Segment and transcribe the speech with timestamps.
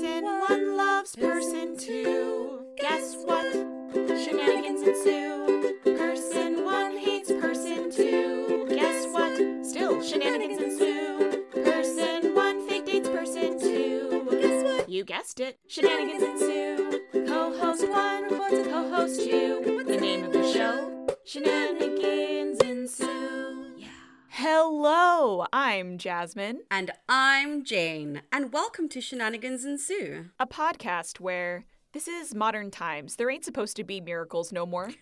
[0.00, 2.64] Person one loves person two.
[2.78, 3.52] Guess what?
[3.92, 5.76] Shenanigans ensue.
[5.84, 8.66] Person one hates person two.
[8.70, 9.36] Guess what?
[9.62, 11.44] Still shenanigans ensue.
[11.52, 14.26] Person one fake dates person two.
[14.40, 14.88] Guess what?
[14.88, 15.58] You guessed it.
[15.68, 17.00] Shenanigans ensue.
[17.26, 19.84] Co-host one reports to co-host two.
[19.86, 21.08] The name of the show?
[21.26, 23.66] Shenanigans ensue.
[23.76, 23.88] Yeah.
[24.30, 27.29] Hello, I'm Jasmine, And I'm
[27.62, 33.16] Jane, and welcome to Shenanigans Ensue, a podcast where this is modern times.
[33.16, 34.90] There ain't supposed to be miracles no more.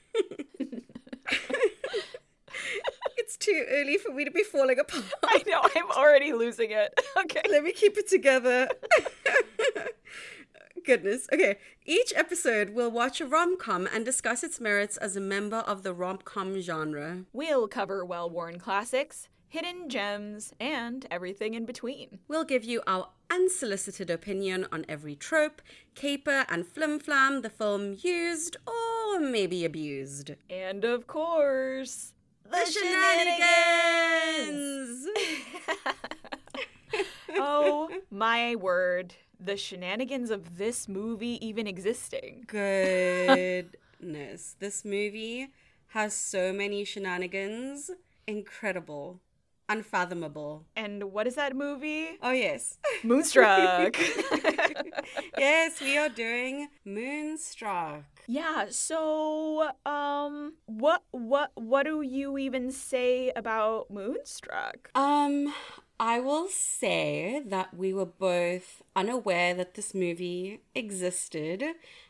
[3.16, 5.04] It's too early for me to be falling apart.
[5.22, 6.98] I know, I'm already losing it.
[7.18, 7.42] Okay.
[7.50, 8.68] Let me keep it together.
[10.86, 11.26] Goodness.
[11.32, 11.58] Okay.
[11.84, 15.82] Each episode, we'll watch a rom com and discuss its merits as a member of
[15.82, 17.24] the rom com genre.
[17.34, 22.18] We'll cover well worn classics, hidden gems, and everything in between.
[22.28, 25.62] We'll give you our unsolicited opinion on every trope,
[25.94, 30.32] caper, and flim flam the film used or maybe abused.
[30.50, 32.12] And of course,
[32.50, 35.06] The shenanigans!
[37.36, 42.44] oh my word, the shenanigans of this movie even existing.
[42.46, 44.56] Goodness.
[44.58, 45.48] this movie
[45.88, 47.90] has so many shenanigans.
[48.26, 49.20] Incredible.
[49.68, 50.64] Unfathomable.
[50.76, 52.08] And what is that movie?
[52.22, 52.78] Oh, yes.
[53.04, 53.96] Moonstruck.
[55.38, 58.04] yes, we are doing Moonstruck.
[58.26, 64.90] yeah, so um what what what do you even say about Moonstruck?
[64.94, 65.52] Um,
[66.00, 71.64] I will say that we were both unaware that this movie existed,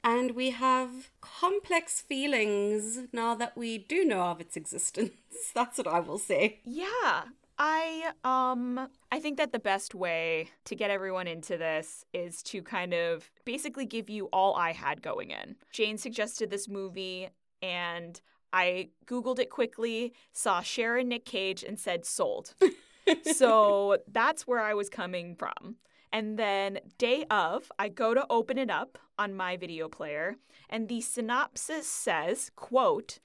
[0.04, 5.12] and we have complex feelings now that we do know of its existence.
[5.54, 6.60] That's what I will say.
[6.64, 7.22] Yeah.
[7.58, 12.62] I um I think that the best way to get everyone into this is to
[12.62, 15.56] kind of basically give you all I had going in.
[15.72, 17.28] Jane suggested this movie
[17.60, 18.20] and
[18.52, 22.54] I googled it quickly, saw Sharon Nic Cage and said sold.
[23.34, 25.76] so that's where I was coming from.
[26.12, 30.36] And then day of, I go to open it up on my video player
[30.70, 33.18] and the synopsis says, quote,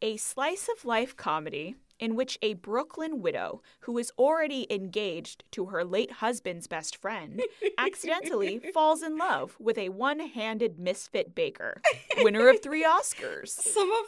[0.00, 5.66] a slice of life comedy in which a Brooklyn widow who is already engaged to
[5.66, 7.40] her late husband's best friend
[7.78, 11.80] accidentally falls in love with a one handed misfit baker,
[12.18, 13.50] winner of three Oscars.
[13.50, 14.06] Some of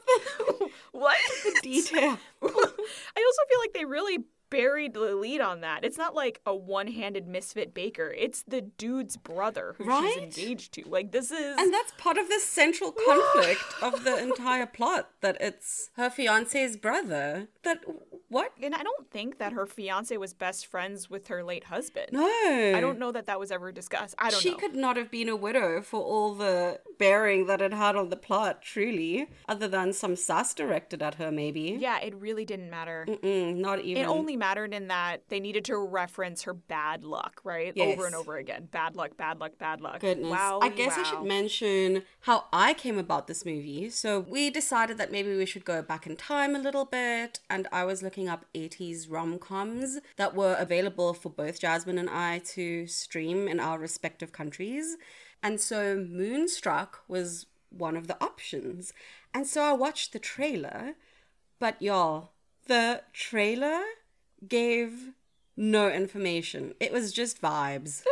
[0.59, 1.16] the What?
[1.44, 2.19] The detail.
[2.43, 4.25] I also feel like they really
[4.56, 5.84] buried the lead on that.
[5.84, 10.12] It's not like a one handed misfit baker, it's the dude's brother who Right?
[10.15, 10.88] she's engaged to.
[10.88, 11.56] Like, this is.
[11.59, 16.76] And that's part of the central conflict of the entire plot that it's her fiance's
[16.76, 17.48] brother.
[17.62, 17.78] That
[18.28, 18.53] what?
[18.62, 22.09] and I don't think that her fiance was best friends with her late husband.
[22.12, 22.22] No.
[22.75, 24.15] I don't know that that was ever discussed.
[24.19, 24.56] I don't she know.
[24.56, 28.16] could not have been a widow for all the bearing that it had on the
[28.16, 31.76] plot, truly, other than some sass directed at her, maybe.
[31.78, 33.06] Yeah, it really didn't matter.
[33.09, 34.03] Mm, not even.
[34.03, 37.72] It only mattered in that they needed to reference her bad luck, right?
[37.75, 37.94] Yes.
[37.94, 38.69] Over and over again.
[38.71, 40.00] Bad luck, bad luck, bad luck.
[40.00, 40.31] Goodness.
[40.31, 40.59] Wow.
[40.60, 43.88] I guess I should mention how I came about this movie.
[43.88, 47.66] So we decided that maybe we should go back in time a little bit, and
[47.72, 52.41] I was looking up 80s rom coms that were available for both Jasmine and I
[52.53, 54.99] to stream in our respective countries.
[55.43, 58.93] And so Moonstruck was one of the options.
[59.33, 60.97] And so I watched the trailer,
[61.59, 62.33] but y'all,
[62.66, 63.81] the trailer
[64.49, 65.10] gave
[65.56, 66.75] no information.
[66.81, 68.03] It was just vibes.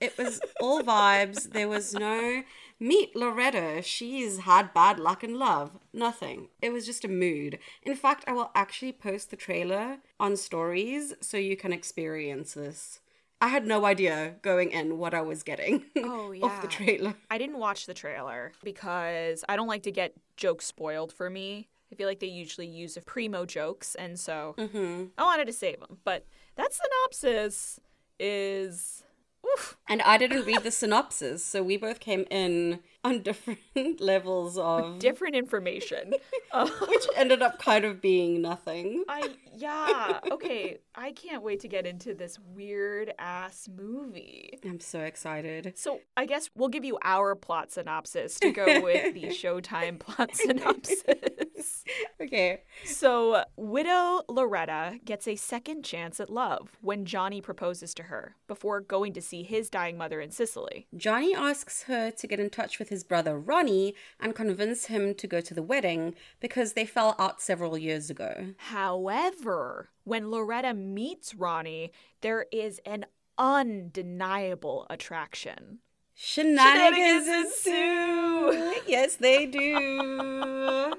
[0.00, 1.52] It was all vibes.
[1.52, 2.42] There was no
[2.80, 3.82] meet Loretta.
[3.82, 5.78] She's had bad luck in love.
[5.92, 6.48] Nothing.
[6.60, 7.60] It was just a mood.
[7.84, 12.98] In fact, I will actually post the trailer on stories so you can experience this.
[13.40, 17.14] I had no idea going in what I was getting Oh, off the trailer.
[17.30, 21.68] I didn't watch the trailer because I don't like to get jokes spoiled for me.
[21.92, 25.04] I feel like they usually use of primo jokes, and so Mm-hmm.
[25.18, 25.98] I wanted to save them.
[26.04, 26.26] But
[26.56, 27.78] that synopsis
[28.18, 29.02] is.
[29.44, 29.76] Oof.
[29.88, 33.60] And I didn't read the synopsis, so we both came in on different
[34.00, 36.14] levels of Different information.
[36.52, 39.04] Uh, which ended up kind of being nothing.
[39.08, 40.78] I yeah okay.
[40.94, 44.58] I can't wait to get into this weird ass movie.
[44.64, 45.72] I'm so excited.
[45.76, 50.34] So I guess we'll give you our plot synopsis to go with the Showtime plot
[50.34, 51.84] synopsis.
[52.20, 52.62] Okay.
[52.84, 58.80] So widow Loretta gets a second chance at love when Johnny proposes to her before
[58.80, 60.86] going to see his dying mother in Sicily.
[60.96, 65.26] Johnny asks her to get in touch with his brother Ronnie and convince him to
[65.26, 68.54] go to the wedding because they fell out several years ago.
[68.58, 71.90] However, when Loretta meets Ronnie,
[72.20, 73.06] there is an
[73.36, 75.78] undeniable attraction.
[76.14, 78.80] Shenanigans, Shenanigans ensue.
[78.86, 80.94] yes, they do.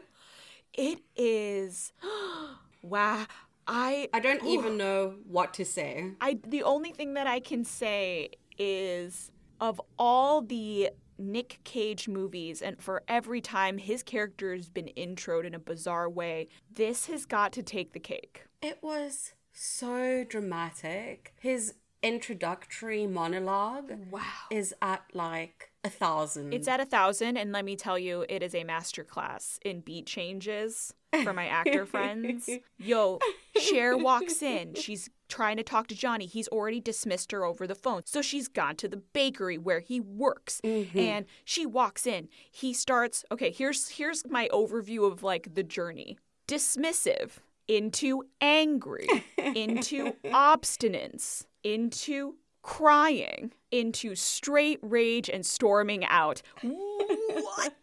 [0.73, 1.93] It is.
[2.81, 3.25] wow.
[3.65, 6.11] I I don't even know what to say.
[6.19, 9.31] I the only thing that I can say is
[9.61, 15.45] of all the Nic Cage movies and for every time his character has been introed
[15.45, 18.45] in a bizarre way, this has got to take the cake.
[18.61, 21.33] It was so dramatic.
[21.39, 24.21] His introductory monologue Wow.
[24.51, 26.53] is at like a thousand.
[26.53, 30.05] It's at a thousand, and let me tell you, it is a masterclass in beat
[30.05, 30.93] changes
[31.23, 32.49] for my actor friends.
[32.77, 33.19] Yo,
[33.59, 34.75] Cher walks in.
[34.75, 36.27] She's trying to talk to Johnny.
[36.27, 38.03] He's already dismissed her over the phone.
[38.05, 40.61] So she's gone to the bakery where he works.
[40.63, 40.99] Mm-hmm.
[40.99, 42.29] And she walks in.
[42.51, 46.19] He starts, okay, here's here's my overview of like the journey.
[46.47, 49.07] Dismissive into angry,
[49.37, 56.41] into obstinance, into crying, into straight rage and storming out.
[56.61, 57.73] What?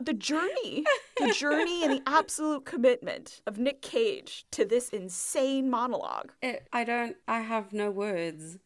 [0.00, 0.84] the journey,
[1.18, 6.32] the journey and the absolute commitment of Nic Cage to this insane monologue.
[6.42, 8.58] It, I don't, I have no words.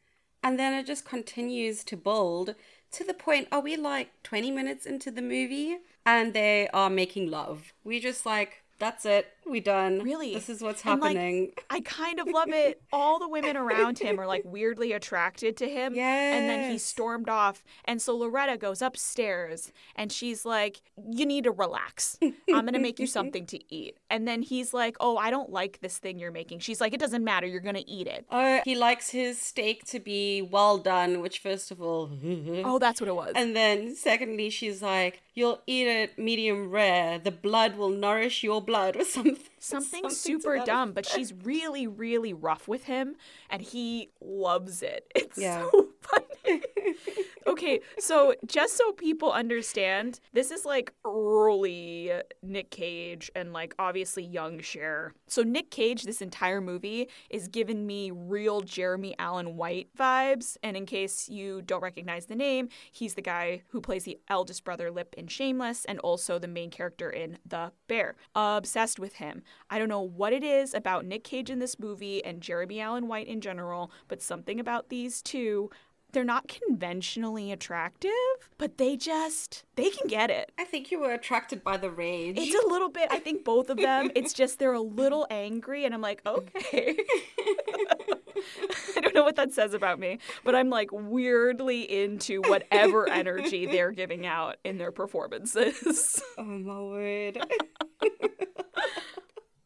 [0.43, 2.55] And then it just continues to build
[2.93, 5.79] to the point, are we like 20 minutes into the movie?
[6.07, 7.73] And they are making love.
[7.83, 9.33] We just like, that's it.
[9.47, 10.01] We done.
[10.03, 10.33] Really?
[10.35, 11.53] This is what's And, like, happening.
[11.71, 12.81] I kind of love it.
[12.93, 15.95] All the women around him are like weirdly attracted to him.
[15.99, 17.63] And then he stormed off.
[17.85, 20.81] And so Loretta goes upstairs and she's like,
[21.11, 22.19] You need to relax.
[22.23, 23.99] I'm going to make you something to eat.
[24.11, 26.61] And then he's like, Oh, I don't like this thing you're making.
[26.61, 27.47] She's like, It doesn't matter.
[27.47, 28.25] You're going to eat it.
[28.31, 32.11] Oh, he likes his steak to be well done, which, first of all,
[32.65, 33.33] Oh, that's what it was.
[33.37, 37.19] and then secondly, she's like, You'll eat it medium rare.
[37.19, 39.34] The blood will nourish your blood, or something.
[39.59, 43.17] Something, something super dumb, but she's really, really rough with him,
[43.51, 45.11] and he loves it.
[45.15, 45.69] It's Yeah.
[45.71, 46.63] so funny.
[47.47, 52.13] okay, so just so people understand, this is like early
[52.43, 55.15] Nic Cage and like obviously young Cher.
[55.27, 60.57] So Nic Cage, this entire movie, is giving me real Jeremy Allen White vibes.
[60.63, 64.65] And in case you don't recognize the name, he's the guy who plays the eldest
[64.65, 68.17] brother Lip in Shameless and also the main character in The Bear.
[68.35, 69.43] Obsessed with him.
[69.71, 73.09] I don't know what it is about Nic Cage in this movie and Jeremy Allen
[73.09, 75.71] White in general, but something about these two.
[76.15, 78.11] They're not conventionally attractive,
[78.57, 80.53] but they just they can get it.
[80.57, 82.37] I think you were attracted by the rage.
[82.39, 85.85] It's a little bit, I think both of them, it's just they're a little angry,
[85.85, 86.97] and I'm like, okay.
[88.97, 93.67] I don't know what that says about me, but I'm like weirdly into whatever energy
[93.67, 96.23] they're giving out in their performances.
[96.39, 97.39] oh my word.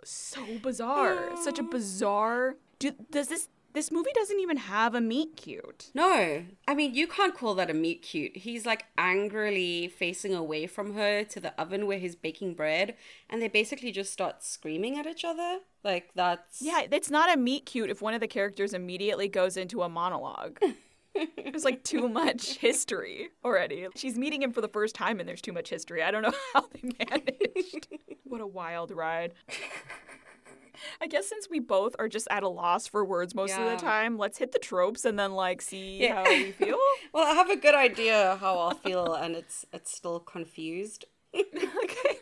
[0.02, 1.36] so bizarre.
[1.44, 2.54] Such a bizarre.
[2.78, 3.48] Do, does this.
[3.78, 5.92] This movie doesn't even have a meet cute.
[5.94, 8.36] No, I mean, you can't call that a meet cute.
[8.36, 12.96] He's like angrily facing away from her to the oven where he's baking bread,
[13.30, 15.60] and they basically just start screaming at each other.
[15.84, 16.60] Like, that's.
[16.60, 19.88] Yeah, it's not a meet cute if one of the characters immediately goes into a
[19.88, 20.58] monologue.
[21.44, 23.86] There's like too much history already.
[23.96, 26.02] She's meeting him for the first time and there's too much history.
[26.02, 27.88] I don't know how they managed.
[28.24, 29.32] what a wild ride.
[31.00, 33.76] I guess since we both are just at a loss for words most of the
[33.76, 36.22] time, let's hit the tropes and then like see Yeah.
[36.24, 36.78] how we feel.
[37.12, 41.06] Well, I have a good idea how I'll feel, and it's it's still confused.
[41.34, 42.18] okay.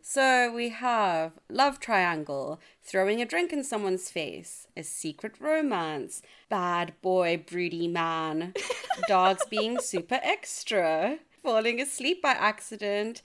[0.00, 6.92] So we have love triangle, throwing a drink in someone's face, a secret romance, bad
[7.02, 8.54] boy, broody man,
[9.08, 13.22] dogs being super extra, falling asleep by accident,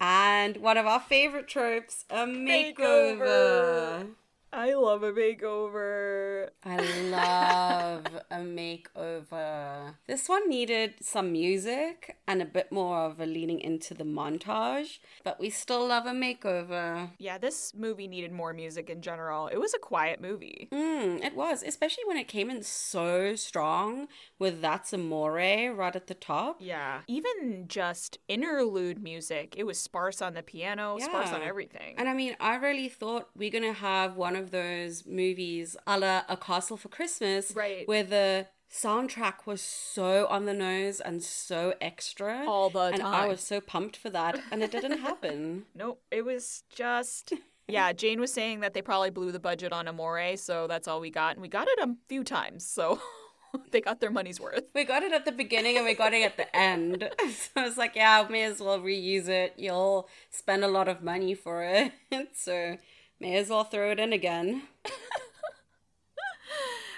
[0.00, 2.76] and one of our favorite tropes, a makeover.
[2.78, 4.06] Makeover.
[4.52, 6.48] I love a makeover.
[6.64, 6.76] I
[7.08, 9.94] love a makeover.
[10.08, 14.98] This one needed some music and a bit more of a leaning into the montage,
[15.22, 17.10] but we still love a makeover.
[17.18, 19.46] Yeah, this movie needed more music in general.
[19.46, 20.68] It was a quiet movie.
[20.72, 26.08] Mm, it was, especially when it came in so strong with That's Amore right at
[26.08, 26.56] the top.
[26.60, 27.02] Yeah.
[27.06, 31.94] Even just interlude music, it was sparse on the piano, sparse on everything.
[31.98, 36.22] And I mean, I really thought we're gonna have one of those movies a la
[36.28, 37.86] A Castle for Christmas, Right.
[37.86, 43.26] Where the soundtrack was so on the nose and so extra All the and I
[43.26, 45.64] was so pumped for that, and it didn't happen.
[45.74, 47.32] Nope, it was just.
[47.68, 51.00] Yeah, Jane was saying that they probably blew the budget on Amore, so that's all
[51.00, 51.36] we got.
[51.36, 53.00] And we got it a few times, so
[53.70, 54.64] they got their money's worth.
[54.74, 57.08] We got it at the beginning and we got it at the end.
[57.30, 59.54] So I was like, yeah, may as well reuse it.
[59.56, 61.92] You'll spend a lot of money for it.
[62.34, 62.76] So
[63.20, 64.62] may as well throw it in again.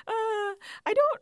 [0.04, 1.20] Uh, I don't.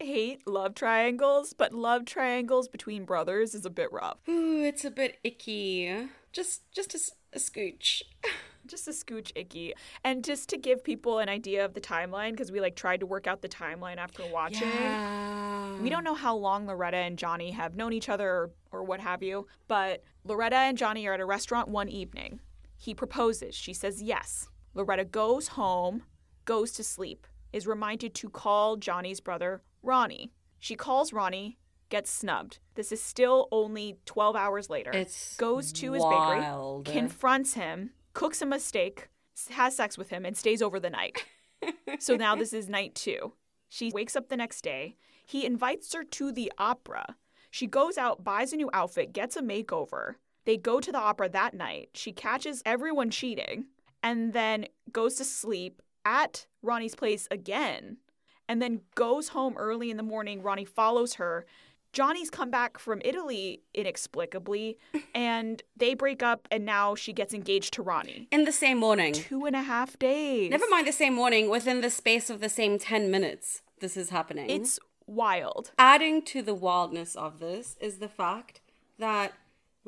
[0.00, 4.18] hate love triangles, but love triangles between brothers is a bit rough.
[4.28, 6.08] Ooh, it's a bit icky.
[6.32, 6.98] Just, just a,
[7.36, 8.02] a scooch.
[8.66, 9.72] Just a scooch icky.
[10.04, 13.06] And just to give people an idea of the timeline, because we like tried to
[13.06, 14.68] work out the timeline after watching.
[14.68, 15.80] Yeah.
[15.80, 19.00] We don't know how long Loretta and Johnny have known each other or, or what
[19.00, 22.40] have you, but Loretta and Johnny are at a restaurant one evening.
[22.78, 23.54] He proposes.
[23.54, 24.48] She says yes.
[24.72, 26.04] Loretta goes home,
[26.44, 30.32] goes to sleep, is reminded to call Johnny's brother, Ronnie.
[30.60, 31.58] She calls Ronnie,
[31.88, 32.58] gets snubbed.
[32.76, 34.92] This is still only 12 hours later.
[34.92, 36.40] It's goes to his bakery,
[36.84, 39.08] confronts him, cooks him a steak,
[39.50, 41.24] has sex with him, and stays over the night.
[41.98, 43.32] so now this is night two.
[43.68, 44.96] She wakes up the next day.
[45.26, 47.16] He invites her to the opera.
[47.50, 50.14] She goes out, buys a new outfit, gets a makeover.
[50.48, 51.90] They go to the opera that night.
[51.92, 53.66] She catches everyone cheating
[54.02, 57.98] and then goes to sleep at Ronnie's place again
[58.48, 60.42] and then goes home early in the morning.
[60.42, 61.44] Ronnie follows her.
[61.92, 64.78] Johnny's come back from Italy inexplicably,
[65.14, 68.26] and they break up, and now she gets engaged to Ronnie.
[68.30, 69.12] In the same morning.
[69.12, 70.50] Two and a half days.
[70.50, 74.08] Never mind the same morning, within the space of the same 10 minutes, this is
[74.08, 74.48] happening.
[74.48, 75.72] It's wild.
[75.78, 78.62] Adding to the wildness of this is the fact
[78.98, 79.34] that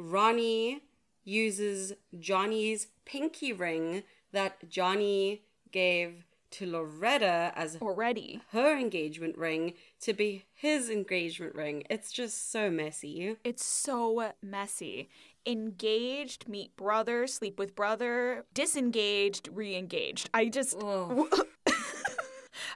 [0.01, 0.83] Ronnie
[1.25, 4.03] uses Johnny's pinky ring
[4.33, 8.41] that Johnny gave to Loretta as Already.
[8.51, 11.85] her engagement ring to be his engagement ring.
[11.89, 13.37] It's just so messy.
[13.45, 15.11] It's so messy.
[15.47, 20.29] Engaged, meet brother, sleep with brother, disengaged, re engaged.
[20.35, 20.77] I just.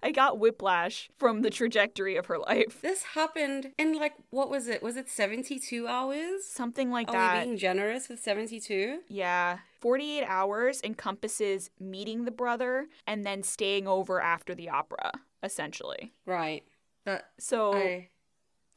[0.04, 2.82] I got whiplash from the trajectory of her life.
[2.82, 4.82] This happened in like, what was it?
[4.82, 6.44] Was it 72 hours?
[6.44, 7.38] Something like Are that.
[7.38, 8.98] we being generous with 72?
[9.08, 9.58] Yeah.
[9.80, 15.10] 48 hours encompasses meeting the brother and then staying over after the opera,
[15.42, 16.12] essentially.
[16.26, 16.64] Right.
[17.06, 18.08] That So, I.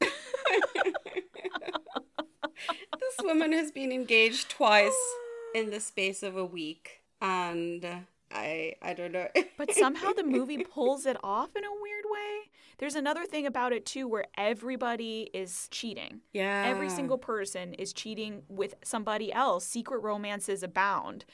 [0.00, 0.10] this
[3.22, 4.96] woman has been engaged twice
[5.54, 9.28] in the space of a week, and I I don't know.
[9.56, 12.50] but somehow the movie pulls it off in a weird way.
[12.78, 16.20] There's another thing about it too where everybody is cheating.
[16.32, 19.64] yeah, Every single person is cheating with somebody else.
[19.64, 21.24] Secret romances abound.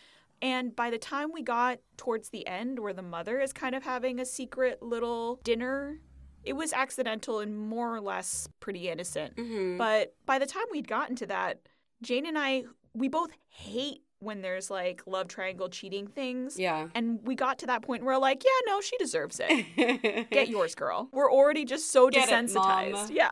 [0.40, 3.82] And by the time we got towards the end, where the mother is kind of
[3.82, 6.00] having a secret little dinner,
[6.44, 9.36] it was accidental and more or less pretty innocent.
[9.36, 9.78] Mhm.
[9.78, 11.60] But by the time we'd gotten to that,
[12.02, 16.58] Jane and I, we both hate when there's like love triangle cheating things.
[16.58, 16.88] yeah.
[16.94, 20.30] And we got to that point where we're like, yeah, no, she deserves it.
[20.30, 21.08] Get yours, girl.
[21.12, 22.92] We're already just so Get desensitized.
[22.92, 23.08] Mom.
[23.12, 23.30] yeah.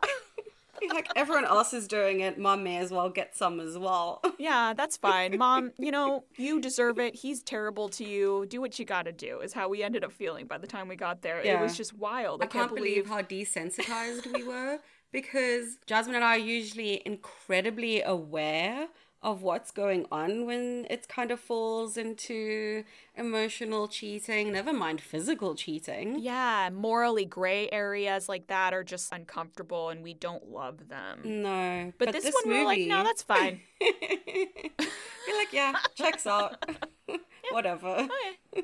[0.91, 4.21] like everyone else is doing it, mom may as well get some as well.
[4.39, 5.37] Yeah, that's fine.
[5.37, 7.15] Mom, you know, you deserve it.
[7.15, 8.45] He's terrible to you.
[8.49, 10.89] Do what you got to do, is how we ended up feeling by the time
[10.89, 11.39] we got there.
[11.39, 12.41] It was just wild.
[12.41, 14.79] I, I can't believe how desensitized we were
[15.13, 18.87] because Jasmine and I are usually incredibly aware
[19.23, 22.83] of what's going on when it kind of falls into
[23.15, 26.19] emotional cheating, never mind physical cheating.
[26.19, 31.21] Yeah, morally gray areas like that are just uncomfortable and we don't love them.
[31.23, 33.61] No, But, this, one, we're like, no, that's fine.
[33.81, 36.63] You're like, yeah, checks out.
[37.51, 38.07] Whatever.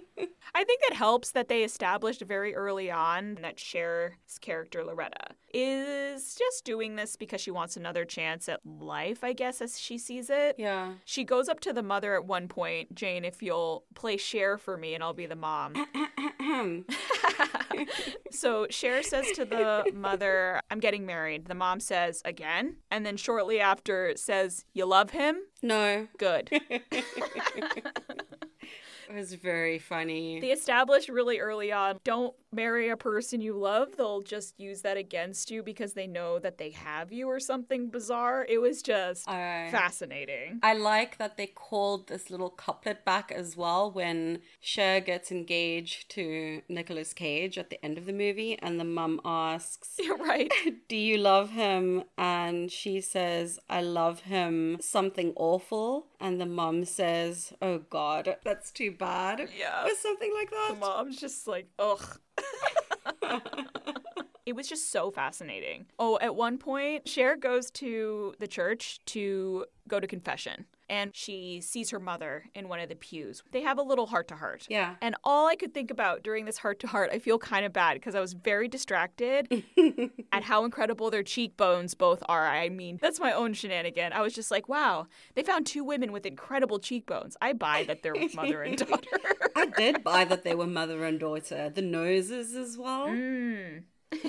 [0.55, 6.35] I think it helps that they established very early on that Cher's character, Loretta, is
[6.35, 10.29] just doing this because she wants another chance at life, I guess, as she sees
[10.29, 10.55] it.
[10.57, 10.93] Yeah.
[11.05, 14.77] She goes up to the mother at one point, Jane, if you'll play Cher for
[14.77, 15.73] me and I'll be the mom.
[18.31, 21.45] so Cher says to the mother, I'm getting married.
[21.45, 22.77] The mom says, again.
[22.91, 25.37] And then shortly after says, You love him?
[25.61, 26.07] No.
[26.17, 26.49] Good.
[29.09, 30.39] It was very funny.
[30.39, 33.97] They established really early on don't marry a person you love.
[33.97, 37.89] They'll just use that against you because they know that they have you or something
[37.89, 38.45] bizarre.
[38.47, 40.59] It was just fascinating.
[40.63, 46.09] I like that they called this little couplet back as well when Cher gets engaged
[46.11, 50.51] to Nicolas Cage at the end of the movie, and the mum asks, You're right.
[50.87, 52.03] Do you love him?
[52.17, 56.07] And she says, I love him something awful.
[56.19, 59.49] And the mum says, Oh God, that's too bad.
[59.57, 59.85] Yeah.
[59.85, 60.67] Or something like that.
[60.73, 62.19] The mom's just like, ugh.
[64.45, 65.87] it was just so fascinating.
[65.97, 70.65] Oh, at one point, Cher goes to the church to go to confession.
[70.89, 73.43] And she sees her mother in one of the pews.
[73.51, 74.65] They have a little heart to heart.
[74.69, 74.95] Yeah.
[75.01, 77.71] And all I could think about during this heart to heart, I feel kind of
[77.71, 79.63] bad because I was very distracted
[80.31, 82.47] at how incredible their cheekbones both are.
[82.47, 84.13] I mean, that's my own shenanigan.
[84.13, 87.37] I was just like, wow, they found two women with incredible cheekbones.
[87.41, 89.07] I buy that they're mother and daughter.
[89.55, 91.69] I did buy that they were mother and daughter.
[91.69, 93.07] The noses as well.
[93.07, 93.83] Mm.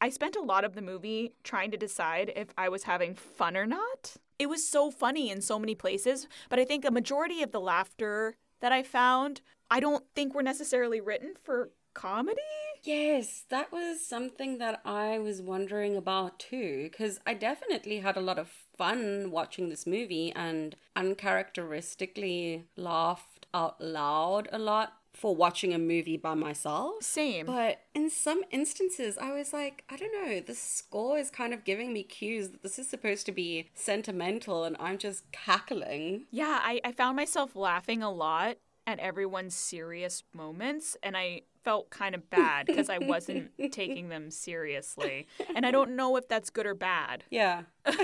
[0.00, 3.56] I spent a lot of the movie trying to decide if I was having fun
[3.56, 4.16] or not.
[4.38, 7.60] It was so funny in so many places, but I think a majority of the
[7.60, 9.40] laughter that I found,
[9.70, 12.40] I don't think were necessarily written for comedy.
[12.82, 18.20] Yes, that was something that I was wondering about too, because I definitely had a
[18.20, 25.72] lot of fun watching this movie and uncharacteristically laughed out loud a lot for watching
[25.72, 27.02] a movie by myself.
[27.02, 27.46] Same.
[27.46, 31.64] But in some instances, I was like, I don't know, the score is kind of
[31.64, 36.26] giving me cues that this is supposed to be sentimental and I'm just cackling.
[36.30, 41.90] Yeah, I, I found myself laughing a lot at everyone's serious moments, and I felt
[41.90, 45.26] kind of bad because I wasn't taking them seriously.
[45.56, 47.24] And I don't know if that's good or bad.
[47.30, 47.62] Yeah.
[47.84, 47.96] that's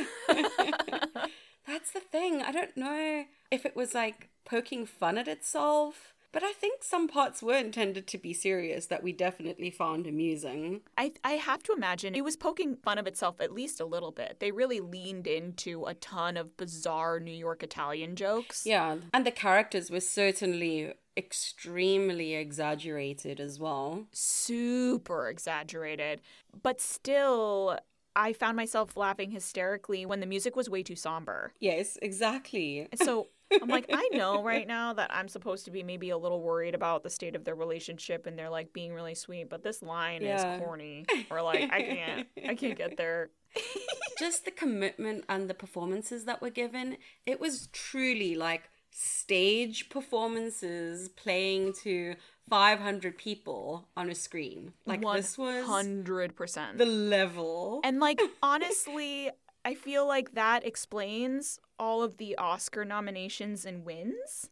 [1.92, 2.42] the thing.
[2.42, 7.09] I don't know if it was like poking fun at itself but I think some
[7.09, 10.81] parts were intended to be serious that we definitely found amusing.
[10.97, 14.11] I, I have to imagine it was poking fun of itself at least a little
[14.11, 14.39] bit.
[14.41, 18.65] They really leaned into a ton of bizarre New York Italian jokes.
[18.67, 24.07] Yeah, and the characters were certainly extremely exaggerated as well.
[24.12, 26.23] Super exaggerated.
[26.62, 27.79] But still,
[28.17, 31.53] I found myself laughing hysterically when the music was way too somber.
[31.61, 32.89] Yes, exactly.
[32.95, 33.29] So
[33.61, 36.75] I'm like, I know right now that I'm supposed to be maybe a little worried
[36.75, 40.23] about the state of their relationship and they're like being really sweet, but this line
[40.23, 40.57] yeah.
[40.57, 41.05] is corny.
[41.31, 43.31] Or like, I can't, I can't get there.
[44.19, 51.09] Just the commitment and the performances that were given, it was truly like stage performances
[51.09, 52.15] playing to
[52.49, 54.73] 500 people on a screen.
[54.85, 55.17] Like 100%.
[55.17, 57.81] this was 100% the level.
[57.85, 59.31] And like honestly,
[59.64, 64.50] I feel like that explains all of the Oscar nominations and wins.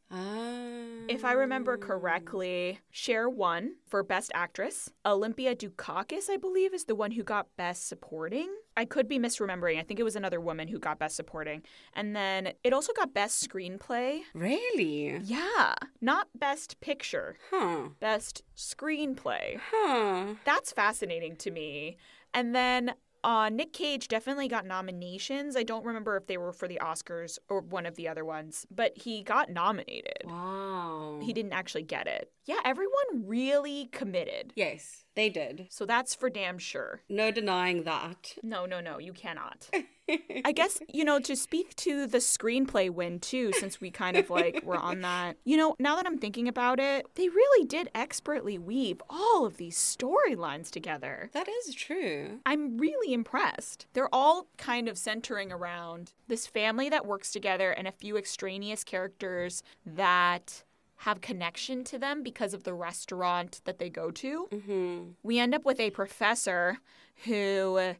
[1.09, 4.91] If I remember correctly, Cher won for Best Actress.
[5.05, 8.49] Olympia Dukakis, I believe, is the one who got Best Supporting.
[8.77, 9.79] I could be misremembering.
[9.79, 11.63] I think it was another woman who got Best Supporting.
[11.95, 14.21] And then it also got Best Screenplay.
[14.35, 15.19] Really?
[15.25, 15.75] Yeah.
[16.01, 17.37] Not Best Picture.
[17.51, 17.89] Huh.
[17.99, 19.61] Best Screenplay.
[19.73, 20.35] Huh.
[20.45, 21.97] That's fascinating to me.
[22.33, 25.57] And then uh, Nic Cage definitely got nominations.
[25.57, 28.67] I don't remember if they were for the Oscars or one of the other ones,
[28.71, 30.25] but he got nominated.
[30.25, 31.21] Wow.
[31.23, 32.33] He didn't actually get it.
[32.47, 34.53] Yeah, everyone really committed.
[34.57, 35.67] Yes, they did.
[35.71, 37.03] So that's for damn sure.
[37.09, 38.35] No denying that.
[38.43, 39.69] No, no, no, you cannot.
[40.45, 44.31] I guess, you know, to speak to the screenplay win too, since we kind of
[44.31, 47.89] like were on that, you know, now that I'm thinking about it, they really did
[47.95, 51.31] expertly weave all of these storylines together.
[51.33, 52.41] That is true.
[52.47, 53.87] I'm really impressed.
[53.93, 58.85] They're all kind of centering around this family that works together and a few extraneous
[58.85, 60.65] characters that
[60.97, 64.49] have connection to them because of the restaurant that they go to.
[64.53, 65.11] Mm-hmm.
[65.23, 66.77] We end up with a professor
[67.25, 67.95] who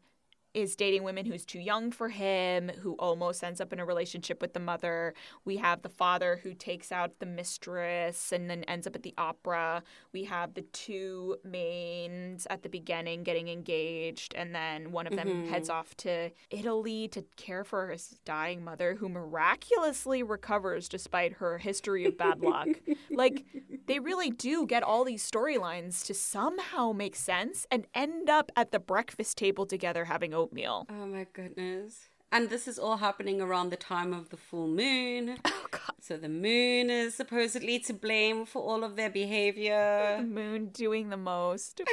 [0.55, 4.41] is dating women who's too young for him, who almost ends up in a relationship
[4.41, 5.15] with the mother.
[5.45, 9.15] We have the father who takes out the mistress and then ends up at the
[9.17, 9.83] opera.
[10.13, 15.29] We have the two mains at the beginning getting engaged, and then one of them
[15.29, 15.51] mm-hmm.
[15.51, 21.59] heads off to Italy to care for his dying mother, who miraculously recovers despite her
[21.59, 22.69] history of bad luck.
[23.11, 23.45] like,
[23.87, 28.73] they really do get all these storylines to somehow make sense and end up at
[28.73, 30.87] the breakfast table together having oatmeal.
[30.89, 32.09] Oh my goodness.
[32.33, 35.39] And this is all happening around the time of the full moon.
[35.47, 35.95] Oh god.
[36.01, 40.17] So the moon is supposedly to blame for all of their behavior.
[40.19, 41.81] The moon doing the most.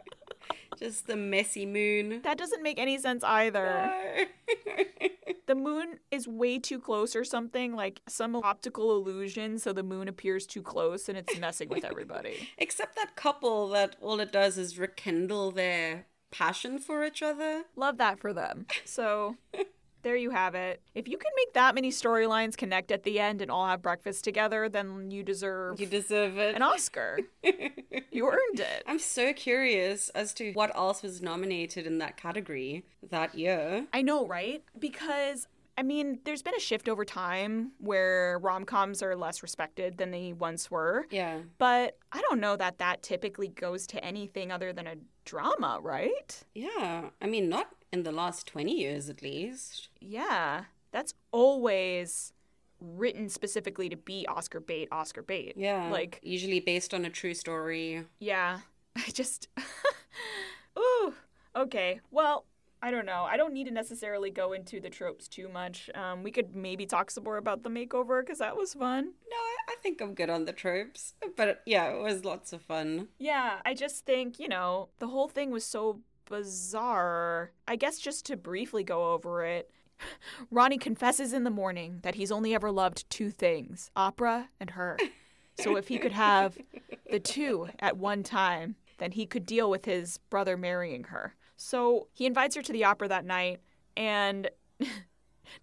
[0.78, 2.20] Just the messy moon.
[2.22, 3.90] That doesn't make any sense either.
[4.66, 4.84] No.
[5.46, 10.08] the moon is way too close or something, like some optical illusion, so the moon
[10.08, 12.48] appears too close and it's messing with everybody.
[12.58, 17.64] Except that couple that all it does is rekindle their passion for each other.
[17.76, 18.66] Love that for them.
[18.84, 19.36] So
[20.02, 20.80] there you have it.
[20.94, 24.24] If you can make that many storylines connect at the end and all have breakfast
[24.24, 26.54] together, then you deserve You deserve it.
[26.56, 27.18] an Oscar.
[28.10, 28.82] you earned it.
[28.86, 33.86] I'm so curious as to what else was nominated in that category that year.
[33.92, 34.62] I know, right?
[34.78, 35.46] Because
[35.80, 40.10] I mean, there's been a shift over time where rom coms are less respected than
[40.10, 41.06] they once were.
[41.10, 41.38] Yeah.
[41.56, 46.44] But I don't know that that typically goes to anything other than a drama, right?
[46.54, 47.08] Yeah.
[47.22, 49.88] I mean, not in the last 20 years at least.
[50.00, 50.64] Yeah.
[50.92, 52.34] That's always
[52.78, 55.54] written specifically to be Oscar bait, Oscar bait.
[55.56, 55.88] Yeah.
[55.90, 58.04] Like, usually based on a true story.
[58.18, 58.58] yeah.
[58.96, 59.48] I just.
[60.78, 61.14] Ooh.
[61.56, 62.00] Okay.
[62.10, 62.44] Well,
[62.82, 63.26] I don't know.
[63.28, 65.90] I don't need to necessarily go into the tropes too much.
[65.94, 69.04] Um, we could maybe talk some more about the makeover because that was fun.
[69.04, 71.14] No, I, I think I'm good on the tropes.
[71.36, 73.08] But yeah, it was lots of fun.
[73.18, 77.52] Yeah, I just think, you know, the whole thing was so bizarre.
[77.68, 79.70] I guess just to briefly go over it,
[80.50, 84.96] Ronnie confesses in the morning that he's only ever loved two things opera and her.
[85.58, 86.56] So if he could have
[87.10, 91.34] the two at one time, then he could deal with his brother marrying her.
[91.62, 93.60] So he invites her to the opera that night,
[93.94, 94.48] and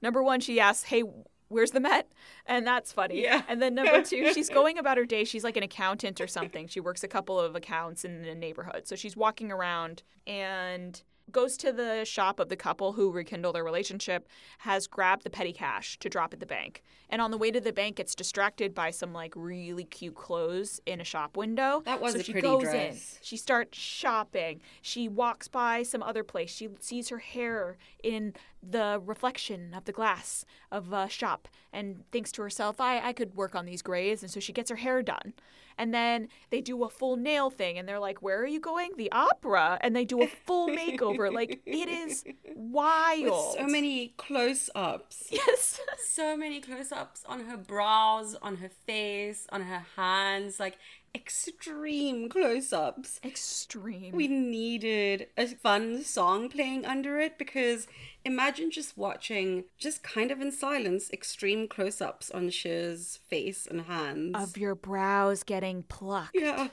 [0.02, 1.04] number one, she asks, Hey,
[1.48, 2.12] where's the Met?
[2.46, 3.24] And that's funny.
[3.24, 3.42] Yeah.
[3.48, 5.24] And then number two, she's going about her day.
[5.24, 6.68] She's like an accountant or something.
[6.68, 8.88] She works a couple of accounts in the neighborhood.
[8.88, 13.64] So she's walking around and goes to the shop of the couple who rekindle their
[13.64, 14.28] relationship,
[14.60, 16.84] has grabbed the petty cash to drop at the bank.
[17.10, 20.82] And on the way to the bank, gets distracted by some like really cute clothes
[20.86, 21.82] in a shop window.
[21.86, 23.14] That was so a she pretty goes dress.
[23.14, 23.20] in.
[23.22, 24.62] She starts shopping.
[24.82, 26.50] She walks by some other place.
[26.50, 32.32] She sees her hair in the reflection of the glass of a shop and thinks
[32.34, 34.22] to herself, I, I could work on these grays.
[34.22, 35.34] And so she gets her hair done.
[35.78, 38.92] And then they do a full nail thing and they're like, Where are you going?
[38.98, 39.78] The opera.
[39.82, 41.32] And they do a full makeover.
[41.32, 42.24] Like, it is
[42.56, 43.56] wild.
[43.56, 45.28] With so many close ups.
[45.30, 45.80] Yes.
[46.04, 50.78] so many close ups on her brows, on her face, on her hands, like
[51.16, 53.20] extreme close ups.
[53.24, 54.16] Extreme.
[54.16, 57.88] We needed a fun song playing under it because
[58.24, 63.82] imagine just watching, just kind of in silence, extreme close ups on Cher's face and
[63.82, 64.36] hands.
[64.36, 66.36] of your brows getting plucked.
[66.36, 66.70] yeah.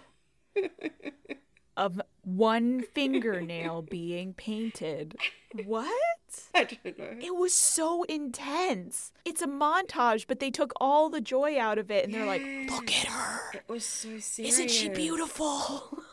[1.77, 5.17] of one fingernail being painted.
[5.65, 5.91] What?
[6.55, 7.17] I don't know.
[7.21, 9.13] It was so intense.
[9.25, 12.43] It's a montage, but they took all the joy out of it and they're like,
[12.71, 13.41] look at her.
[13.55, 14.55] It was so serious.
[14.55, 15.99] Isn't she beautiful?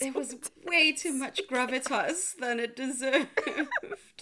[0.00, 3.28] It was way too much gravitas than it deserved.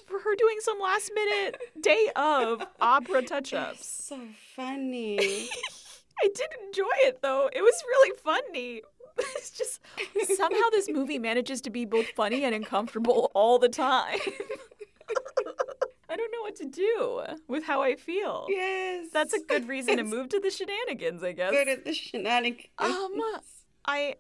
[0.06, 4.04] For her doing some last minute day of opera touch ups.
[4.06, 4.20] so
[4.54, 5.18] funny.
[6.22, 7.50] I did enjoy it though.
[7.52, 8.82] It was really funny.
[9.36, 9.80] It's just
[10.36, 14.18] somehow this movie manages to be both funny and uncomfortable all the time.
[16.10, 18.46] I don't know what to do with how I feel.
[18.48, 19.08] yes.
[19.12, 21.50] That's a good reason to move to the shenanigans, I guess.
[21.50, 22.68] Good at the shenanigans.
[22.78, 23.20] Um,
[23.84, 24.14] I.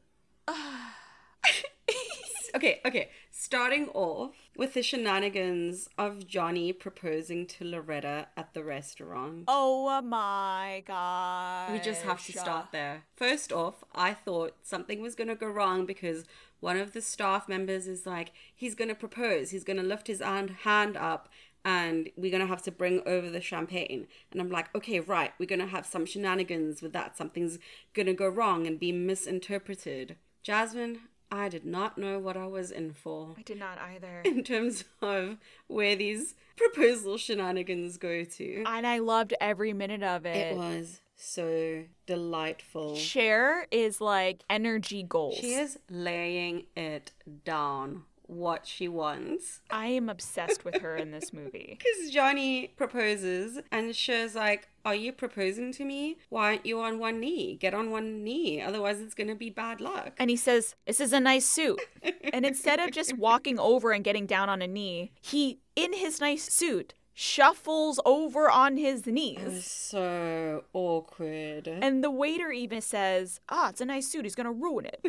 [2.54, 3.10] okay, okay.
[3.30, 9.44] Starting off with the shenanigans of Johnny proposing to Loretta at the restaurant.
[9.46, 11.72] Oh my god.
[11.72, 13.04] We just have to start there.
[13.14, 16.24] First off, I thought something was going to go wrong because
[16.58, 20.08] one of the staff members is like, he's going to propose, he's going to lift
[20.08, 21.28] his hand hand up,
[21.64, 24.08] and we're going to have to bring over the champagne.
[24.32, 27.16] And I'm like, okay, right, we're going to have some shenanigans with that.
[27.16, 27.60] Something's
[27.94, 30.16] going to go wrong and be misinterpreted.
[30.42, 30.98] Jasmine,
[31.30, 34.22] I did not know what I was in for I did not either.
[34.24, 38.64] in terms of where these proposal shenanigans go to.
[38.66, 40.36] and I loved every minute of it.
[40.36, 42.96] It was so delightful.
[42.96, 45.36] Cher is like energy goals.
[45.38, 47.12] She is laying it
[47.44, 49.60] down what she wants.
[49.70, 51.78] I am obsessed with her in this movie.
[51.88, 56.18] Because Johnny proposes, and Cher's like, Are you proposing to me?
[56.28, 57.56] Why aren't you on one knee?
[57.56, 60.12] Get on one knee, otherwise, it's going to be bad luck.
[60.18, 61.80] And he says, This is a nice suit.
[62.32, 66.20] And instead of just walking over and getting down on a knee, he, in his
[66.20, 69.64] nice suit, shuffles over on his knees.
[69.64, 71.66] so awkward.
[71.66, 74.24] And the waiter even says, Ah, it's a nice suit.
[74.24, 75.00] He's going to ruin it.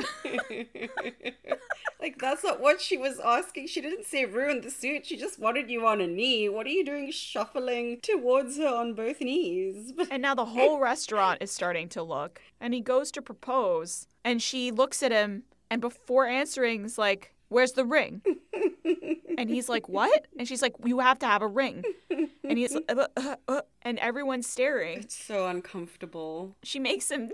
[2.30, 3.68] that's not what she was asking.
[3.68, 5.06] She didn't say ruin the suit.
[5.06, 6.48] She just wanted you on a knee.
[6.48, 9.94] What are you doing shuffling towards her on both knees?
[10.12, 12.42] And now the whole restaurant is starting to look.
[12.60, 17.34] And he goes to propose, and she looks at him, and before answering, is like,
[17.48, 18.22] Where's the ring?
[19.38, 20.28] And he's like, What?
[20.38, 21.84] And she's like, You have to have a ring.
[22.10, 25.00] And he's like, uh, uh, uh, and everyone's staring.
[25.00, 26.56] It's so uncomfortable.
[26.64, 27.32] She makes him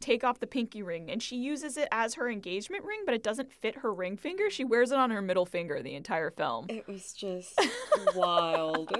[0.00, 3.22] take off the pinky ring, and she uses it as her engagement ring, but it
[3.22, 4.50] doesn't fit her ring finger.
[4.50, 6.66] She wears it on her middle finger the entire film.
[6.68, 7.60] It was just
[8.14, 8.92] wild.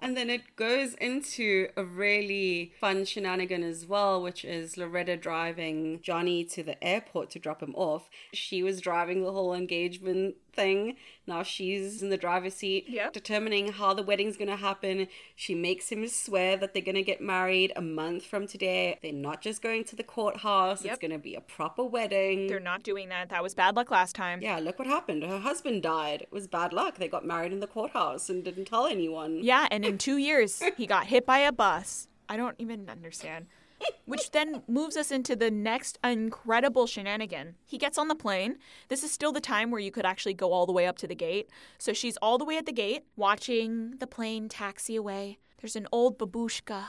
[0.00, 6.00] And then it goes into a really fun shenanigan as well, which is Loretta driving
[6.02, 8.08] Johnny to the airport to drop him off.
[8.32, 10.96] She was driving the whole engagement thing.
[11.26, 13.12] Now she's in the driver's seat, Yep.
[13.12, 15.06] determining how the wedding's going to happen.
[15.36, 18.98] She makes him swear that they're going to get married a month from today.
[19.02, 20.92] They're not just going to the courthouse, Yep.
[20.94, 22.48] it's going to be a proper wedding.
[22.48, 23.28] They're not doing that.
[23.28, 24.40] That was bad luck last time.
[24.42, 25.22] Yeah, look what happened.
[25.22, 26.22] Her husband died.
[26.22, 26.96] It was bad luck.
[26.96, 29.40] They got married in the courthouse and didn't tell anyone.
[29.42, 32.08] Yeah, and in two years, he got hit by a bus.
[32.28, 33.46] I don't even understand.
[34.06, 37.56] Which then moves us into the next incredible shenanigan.
[37.64, 38.58] He gets on the plane.
[38.88, 41.06] This is still the time where you could actually go all the way up to
[41.06, 41.50] the gate.
[41.78, 45.38] So she's all the way at the gate, watching the plane taxi away.
[45.60, 46.84] There's an old babushka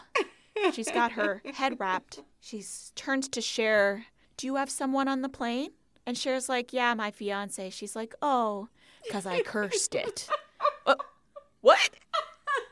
[0.73, 2.21] She's got her head wrapped.
[2.39, 2.63] She
[2.95, 4.05] turns to Cher.
[4.37, 5.71] Do you have someone on the plane?
[6.05, 7.69] And Cher's like, Yeah, my fiance.
[7.69, 8.67] She's like, Oh,
[9.05, 10.29] because I cursed it.
[10.85, 10.95] Uh,
[11.61, 11.89] what?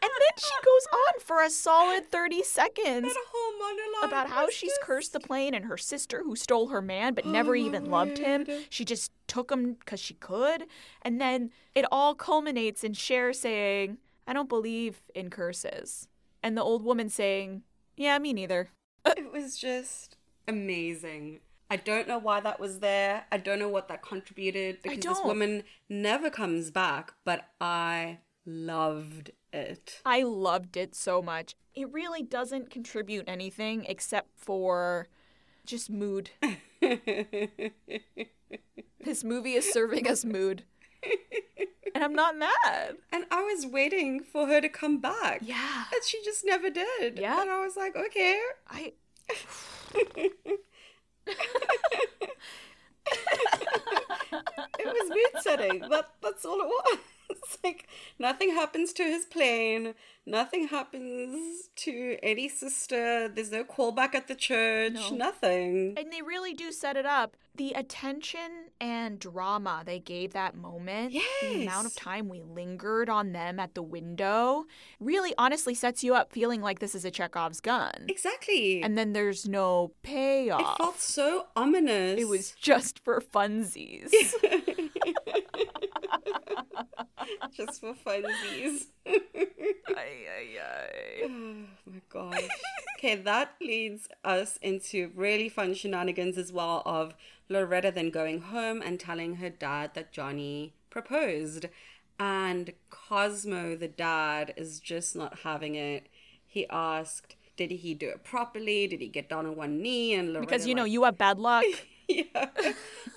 [0.01, 3.36] And then she goes on for a solid 30 seconds That whole monologue
[4.03, 7.31] about how she's cursed the plane and her sister who stole her man but oh
[7.31, 8.45] never Oh my even loved him.
[8.69, 10.65] She just took him because she could.
[11.01, 16.07] And then it all culminates in Cher saying, I don't believe in curses.
[16.43, 17.63] And the old woman saying,
[17.95, 18.69] Yeah, me neither.
[19.05, 21.39] Uh, it was just amazing.
[21.69, 23.25] I don't know why that was there.
[23.31, 29.31] I don't know what that contributed because this woman never comes back, but I loved
[29.51, 30.01] it.
[30.05, 31.55] I loved it so much.
[31.77, 35.09] It really doesn't contribute anything except for
[35.63, 36.31] just mood.
[36.81, 37.71] this
[39.23, 40.63] movie is serving us mood.
[41.93, 42.97] And I'm not mad.
[43.11, 45.41] and I was waiting for her to come back.
[45.43, 45.83] Yeah.
[45.93, 47.19] And she just never did.
[47.19, 47.41] Yeah.
[47.41, 48.39] And I was like, okay.
[48.67, 48.93] I
[54.79, 55.79] It was mood setting.
[55.89, 56.97] That that's all it was.
[57.47, 57.87] It's like
[58.19, 59.95] nothing happens to his plane.
[60.25, 63.29] Nothing happens to any sister.
[63.29, 64.93] There's no callback at the church.
[64.93, 65.09] No.
[65.11, 65.93] Nothing.
[65.97, 67.37] and they really do set it up.
[67.55, 71.23] The attention and drama they gave that moment, yes.
[71.41, 74.65] the amount of time we lingered on them at the window,
[74.99, 78.05] really honestly sets you up feeling like this is a Chekhov's gun.
[78.07, 78.83] Exactly.
[78.83, 80.61] And then there's no payoff.
[80.61, 82.19] it felt so ominous.
[82.19, 84.11] It was just for funsies.
[87.55, 88.87] just for funsies.
[89.05, 91.27] Ay, ay, ay.
[91.29, 92.47] Oh my gosh.
[92.97, 97.15] okay, that leads us into really fun shenanigans as well of
[97.49, 101.67] Loretta then going home and telling her dad that Johnny proposed.
[102.19, 106.07] And Cosmo, the dad, is just not having it.
[106.45, 108.87] He asked, did he do it properly?
[108.87, 110.13] Did he get down on one knee?
[110.13, 111.65] And Loretta Because you know like, you have bad luck.
[112.33, 112.49] yeah.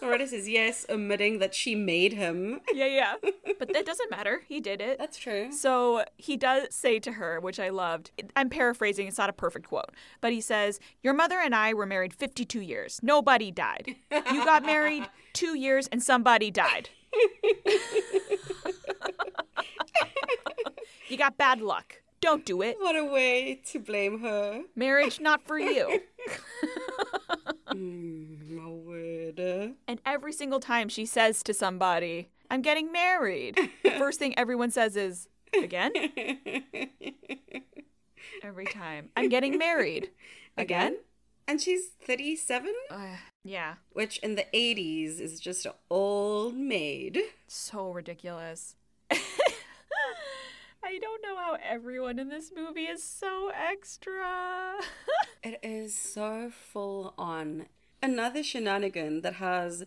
[0.03, 2.61] Loretta says yes, admitting that she made him.
[2.75, 3.15] yeah, yeah.
[3.59, 4.43] But that doesn't matter.
[4.49, 4.99] He did it.
[4.99, 5.53] That's true.
[5.53, 8.11] So he does say to her, which I loved.
[8.35, 11.87] I'm paraphrasing, it's not a perfect quote, but he says, Your mother and I were
[11.87, 13.01] married 52 years.
[13.03, 13.95] Nobody died.
[14.11, 16.91] You got married two years and somebody died.
[21.09, 22.03] you got bad luck.
[22.21, 22.77] Don't do it.
[22.81, 24.63] What a way to blame her.
[24.77, 26.01] Marriage, not for you.
[27.69, 29.41] Mm, my word.
[29.89, 34.71] And every single time she says to somebody, I'm getting married, the first thing everyone
[34.71, 35.93] says is, Again?
[38.43, 39.09] Every time.
[39.17, 40.11] I'm getting married.
[40.57, 40.99] Again?
[41.49, 43.75] And she's 37, Uh, yeah.
[43.93, 47.19] which in the 80s is just an old maid.
[47.49, 48.77] So ridiculous.
[50.91, 54.75] I don't know how everyone in this movie is so extra.
[55.45, 57.67] It is so full on.
[58.03, 59.85] Another shenanigan that has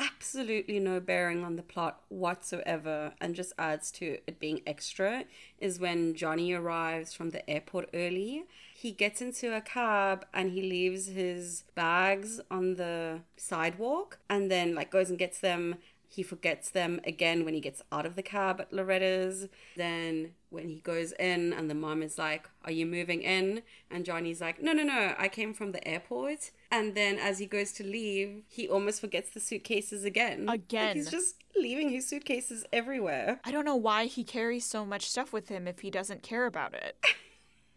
[0.00, 5.26] absolutely no bearing on the plot whatsoever and just adds to it being extra
[5.60, 8.42] is when Johnny arrives from the airport early.
[8.74, 14.74] He gets into a cab and he leaves his bags on the sidewalk and then
[14.74, 15.76] like goes and gets them.
[16.12, 19.48] He forgets them again when he gets out of the cab at Loretta's.
[19.76, 23.62] Then when he goes in and the mom is like, Are you moving in?
[23.90, 26.50] And Johnny's like, No, no, no, I came from the airport.
[26.70, 30.44] And then as he goes to leave, he almost forgets the suitcases again.
[30.44, 30.96] Like, Again.
[30.96, 33.40] he's just leaving his suitcases everywhere.
[33.42, 36.44] I don't know why he carries so much stuff with him if he doesn't care
[36.44, 36.96] about it.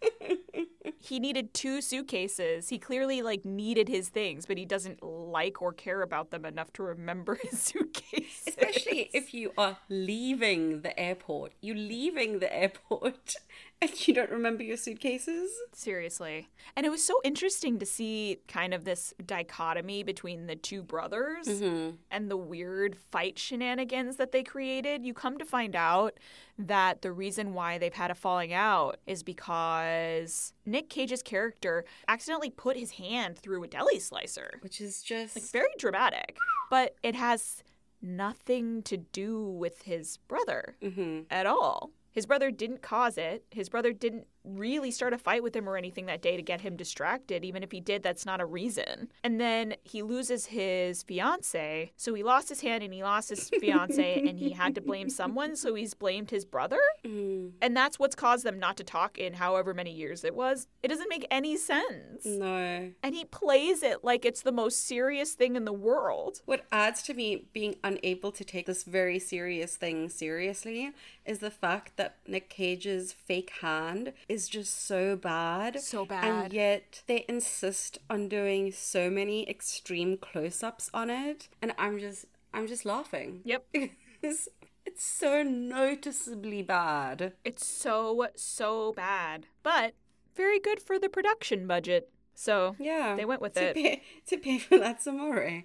[0.99, 2.69] he needed two suitcases.
[2.69, 6.71] He clearly like needed his things, but he doesn't like or care about them enough
[6.73, 8.43] to remember his suitcases.
[8.47, 11.53] Especially if you are leaving the airport.
[11.61, 13.35] You're leaving the airport
[13.81, 15.51] and you don't remember your suitcases.
[15.73, 16.49] Seriously.
[16.75, 21.47] And it was so interesting to see kind of this dichotomy between the two brothers
[21.47, 21.95] mm-hmm.
[22.09, 25.05] and the weird fight shenanigans that they created.
[25.05, 26.19] You come to find out
[26.57, 32.49] that the reason why they've had a falling out is because Nic Cage's character accidentally
[32.49, 34.59] put his hand through a deli slicer.
[34.61, 35.51] Which is just.
[35.51, 36.37] Very dramatic.
[36.69, 37.63] But it has
[38.01, 41.25] nothing to do with his brother Mhm.
[41.29, 41.91] at all.
[42.11, 43.45] His brother didn't cause it.
[43.51, 46.61] His brother didn't really start a fight with him or anything that day to get
[46.61, 47.43] him distracted.
[47.45, 49.09] Even if he did, that's not a reason.
[49.23, 51.91] And then he loses his fiance.
[51.97, 55.09] So he lost his hand and he lost his fiance and he had to blame
[55.09, 55.55] someone.
[55.55, 56.79] So he's blamed his brother.
[57.05, 60.67] Mm, And that's what's caused them not to talk in however many years it was.
[60.83, 62.25] It doesn't make any sense.
[62.25, 62.91] no.
[63.03, 66.41] And he plays it like it's the most serious thing in the world.
[66.45, 70.91] What adds to me being unable to take this very serious thing seriously
[71.25, 75.79] is the fact that Nic Cage's fake hand is just so bad.
[75.81, 76.23] So bad.
[76.25, 81.47] And yet they insist on doing so many extreme close-ups on it.
[81.61, 83.41] And I'm just I'm just laughing.
[83.43, 83.65] Yep.
[84.23, 84.47] It's,
[84.85, 87.33] it's so noticeably bad.
[87.43, 89.45] It's so, so bad.
[89.61, 89.93] But
[90.35, 92.09] very good for the production budget.
[92.33, 93.15] So Yeah.
[93.15, 93.75] they went with to it.
[93.75, 95.43] Pay, to pay for that some more.
[95.43, 95.61] Eh?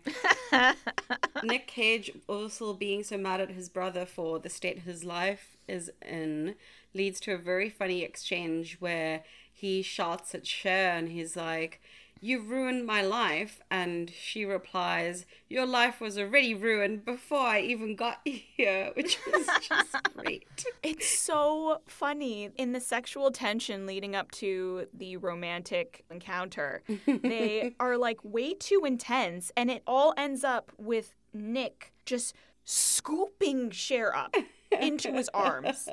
[1.43, 5.91] Nic Cage also being so mad at his brother for the state his life is
[6.07, 6.55] in
[6.95, 9.23] leads to a very funny exchange where
[9.53, 11.83] he shouts at Cher and he's like,
[12.21, 13.61] "You've ruined my life.
[13.71, 19.49] And she replies, Your life was already ruined before I even got here, which is
[19.61, 20.65] just great.
[20.83, 26.83] It's so funny in the sexual tension leading up to the romantic encounter.
[27.07, 33.71] They are like way too intense, and it all ends up with Nic just scooping
[33.71, 34.35] Cher up
[34.81, 35.89] into his arms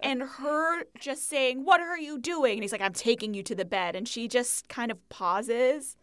[0.00, 2.54] and her just saying, What are you doing?
[2.54, 3.96] And he's like, I'm taking you to the bed.
[3.96, 5.96] And she just kind of pauses.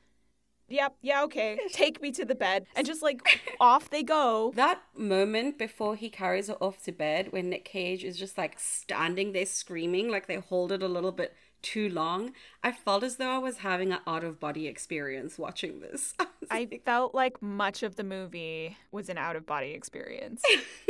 [0.69, 1.59] Yep, yeah, okay.
[1.71, 2.65] Take me to the bed.
[2.75, 3.21] And just like
[3.59, 4.51] off they go.
[4.55, 8.59] That moment before he carries her off to bed, when Nic Cage is just like
[8.59, 11.33] standing there screaming, like they hold it a little bit
[11.67, 12.32] too long,
[12.63, 16.13] I felt as though I was having an out of body experience watching this.
[16.19, 20.41] I I felt like much of the movie was an out of body experience.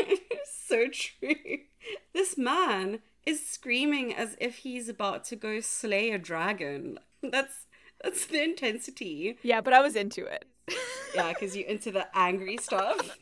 [0.67, 1.57] so true.
[2.13, 6.99] This man is screaming as if he's about to go slay a dragon.
[7.23, 7.65] That's
[8.03, 9.39] that's the intensity.
[9.41, 10.45] Yeah, but I was into it.
[11.15, 13.17] Yeah, because you're into the angry stuff.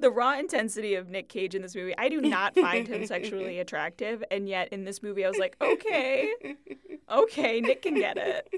[0.00, 3.58] The raw intensity of Nic Cage in this movie, I do not find him sexually
[3.64, 6.32] attractive, and yet in this movie I was like, okay,
[7.10, 8.48] okay, Nic can get it.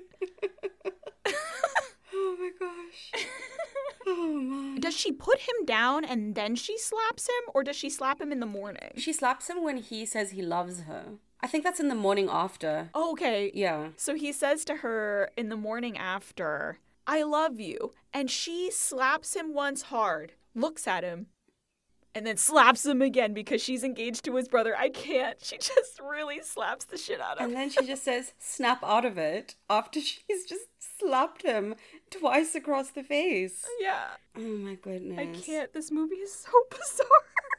[2.14, 3.24] oh my gosh.
[4.06, 4.80] Oh man.
[4.80, 8.30] Does she put him down and then she slaps him, or does she slap him
[8.30, 8.92] in the morning?
[8.96, 11.14] She slaps him when he says he loves her.
[11.40, 12.90] I think that's in the morning after.
[12.94, 13.50] Oh, okay.
[13.52, 13.88] Yeah.
[13.96, 17.94] So he says to her in the morning after, I love you.
[18.12, 21.26] And she slaps him once hard, looks at him,
[22.14, 24.76] and then slaps him again because she's engaged to his brother.
[24.76, 25.42] I can't.
[25.42, 27.46] She just really slaps the shit out of him.
[27.46, 31.74] And then she just says, snap out of it after she's just slapped him
[32.10, 33.64] twice across the face.
[33.80, 34.08] Yeah.
[34.36, 35.18] Oh my goodness.
[35.18, 35.72] I can't.
[35.72, 37.08] This movie is so bizarre.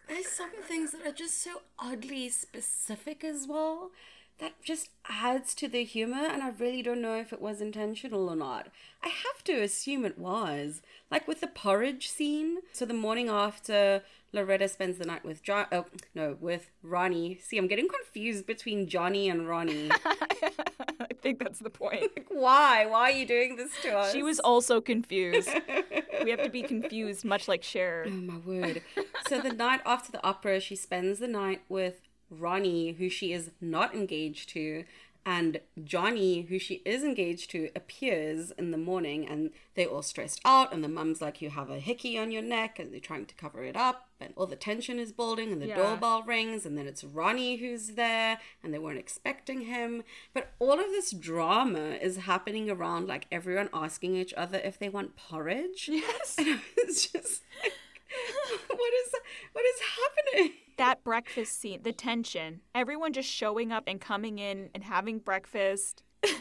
[0.08, 3.92] There's some things that are just so oddly specific as well.
[4.40, 8.30] That just adds to the humor, and I really don't know if it was intentional
[8.30, 8.68] or not.
[9.04, 10.82] I have to assume it was.
[11.12, 12.58] Like with the porridge scene.
[12.74, 14.02] So the morning after,
[14.34, 15.68] Loretta spends the night with John.
[15.72, 17.38] Oh, no, with Ronnie.
[17.44, 19.92] See, I'm getting confused between Johnny and Ronnie.
[21.00, 22.02] I think that's the point.
[22.16, 22.86] Like, Why?
[22.86, 24.12] Why are you doing this to us?
[24.12, 25.50] She was also confused.
[26.24, 28.06] We have to be confused, much like Cher.
[28.08, 28.82] Oh my word.
[29.28, 32.02] so the night after the opera, she spends the night with
[32.40, 34.86] Ronnie, who she is not engaged to,
[35.26, 40.42] and Johnny, who she is engaged to, appears in the morning and they're all stressed
[40.44, 40.74] out.
[40.74, 43.36] And the mum's like, You have a hickey on your neck, and they're trying to
[43.36, 44.10] cover it up.
[44.20, 45.78] And all the tension is building, and the Yeah.
[45.78, 50.04] doorbell rings, and then it's Ronnie who's there, and they weren't expecting him.
[50.34, 54.90] But all of this drama is happening around like everyone asking each other if they
[54.90, 55.90] want porridge.
[55.90, 56.36] Yes.
[56.38, 57.74] And it's just like,
[58.68, 59.14] what is
[59.54, 60.54] what is happening?
[60.78, 66.04] That breakfast scene, the tension, everyone just showing up and coming in and having breakfast.
[66.24, 66.38] Uh,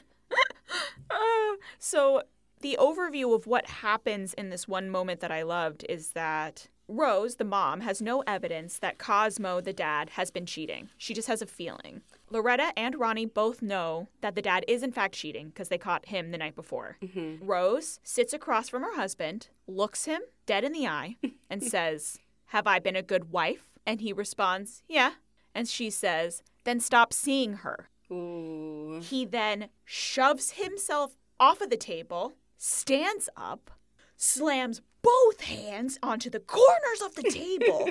[1.78, 2.22] so,
[2.60, 7.36] the overview of what happens in this one moment that I loved is that Rose,
[7.36, 10.90] the mom, has no evidence that Cosmo, the dad, has been cheating.
[10.96, 12.02] She just has a feeling.
[12.32, 16.06] Loretta and Ronnie both know that the dad is in fact cheating because they caught
[16.06, 16.96] him the night before.
[17.02, 17.44] Mm-hmm.
[17.46, 21.16] Rose sits across from her husband, looks him dead in the eye,
[21.50, 23.66] and says, Have I been a good wife?
[23.86, 25.12] And he responds, Yeah.
[25.54, 27.90] And she says, Then stop seeing her.
[28.10, 29.00] Ooh.
[29.02, 33.70] He then shoves himself off of the table, stands up,
[34.16, 37.90] slams both hands onto the corners of the table,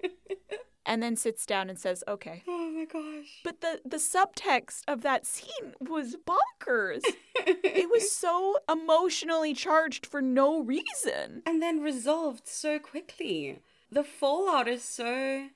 [0.86, 2.42] and then sits down and says, Okay.
[2.48, 3.40] Oh my gosh.
[3.44, 7.02] But the, the subtext of that scene was bonkers.
[7.36, 11.42] it was so emotionally charged for no reason.
[11.44, 13.60] And then resolved so quickly.
[13.90, 15.48] The fallout is so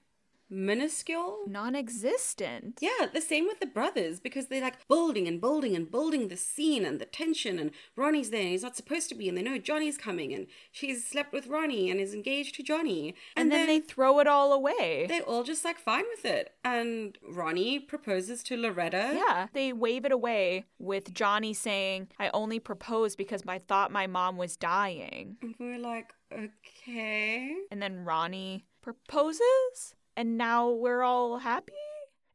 [0.51, 1.38] minuscule.
[1.46, 2.78] Non existent.
[2.80, 6.36] Yeah, the same with the brothers because they're like building and building and building the
[6.36, 7.59] scene and the tension.
[7.59, 10.46] And Ronnie's there and he's not supposed to be, and they know Johnny's coming, and
[10.72, 13.14] she's slept with Ronnie and is engaged to Johnny.
[13.36, 15.07] And, then, they throw it all away.
[15.09, 16.53] they're all just like fine with it.
[16.64, 19.12] And Ronnie proposes to Loretta.
[19.14, 24.07] Yeah, they wave it away with Johnny saying, I only proposed because I thought my
[24.07, 25.36] mom was dying.
[25.42, 27.55] And we're like, okay.
[27.70, 29.94] And then Ronnie proposes?
[30.16, 31.72] And now we're all happy?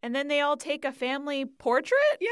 [0.01, 2.17] And then they all take a family portrait?
[2.21, 2.29] Yeah.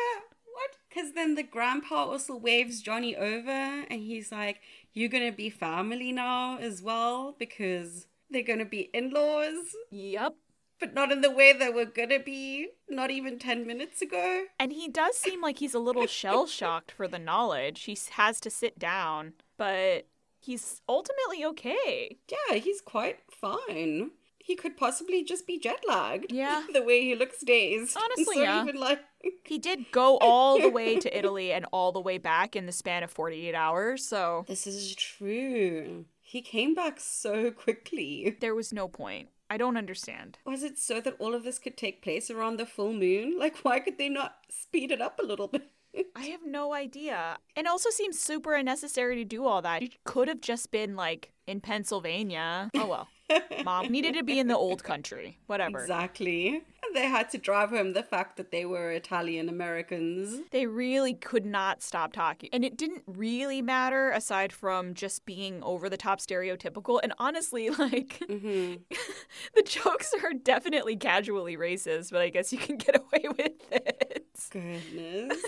[0.53, 0.77] What?
[0.89, 4.61] Because then the grandpa also waves Johnny over and he's like,
[4.93, 10.35] You're gonna be family now as well because they're gonna be in laws, Yep.
[10.79, 14.43] but not in the way they were gonna be not even 10 minutes ago.
[14.59, 17.83] And he does seem like he's a little shell shocked for the knowledge.
[17.83, 20.05] He has to sit down, but
[20.39, 22.17] he's ultimately okay.
[22.29, 24.11] Yeah, he's quite fine.
[24.45, 26.31] He could possibly just be jet lagged.
[26.43, 26.65] Yeah.
[26.73, 27.95] the way he looks dazed.
[27.97, 28.65] Honestly, so yeah.
[28.75, 28.99] like
[29.45, 32.71] He did go all the way to Italy and all the way back in the
[32.71, 36.05] span of 48 hours, so This is true.
[36.21, 38.37] He came back so quickly.
[38.41, 39.29] there was no point.
[39.49, 40.39] I don't understand.
[40.45, 43.37] Was it so that all of this could take place around the full moon?
[43.37, 45.69] Like, why could they not speed it up a little bit?
[46.15, 47.37] I have no idea.
[47.55, 49.83] And also seems super unnecessary to do all that.
[49.83, 52.71] It could have just been like in Pennsylvania.
[52.75, 53.07] Oh well.
[53.63, 55.37] Mom needed to be in the old country.
[55.47, 55.79] Whatever.
[55.79, 56.63] Exactly.
[56.85, 60.41] And they had to drive home the fact that they were Italian Americans.
[60.51, 62.49] They really could not stop talking.
[62.51, 66.99] And it didn't really matter aside from just being over the top stereotypical.
[67.01, 68.73] And honestly, like, hmm
[69.55, 74.25] the jokes are definitely casually racist, but I guess you can get away with it.
[74.51, 75.41] Goodness.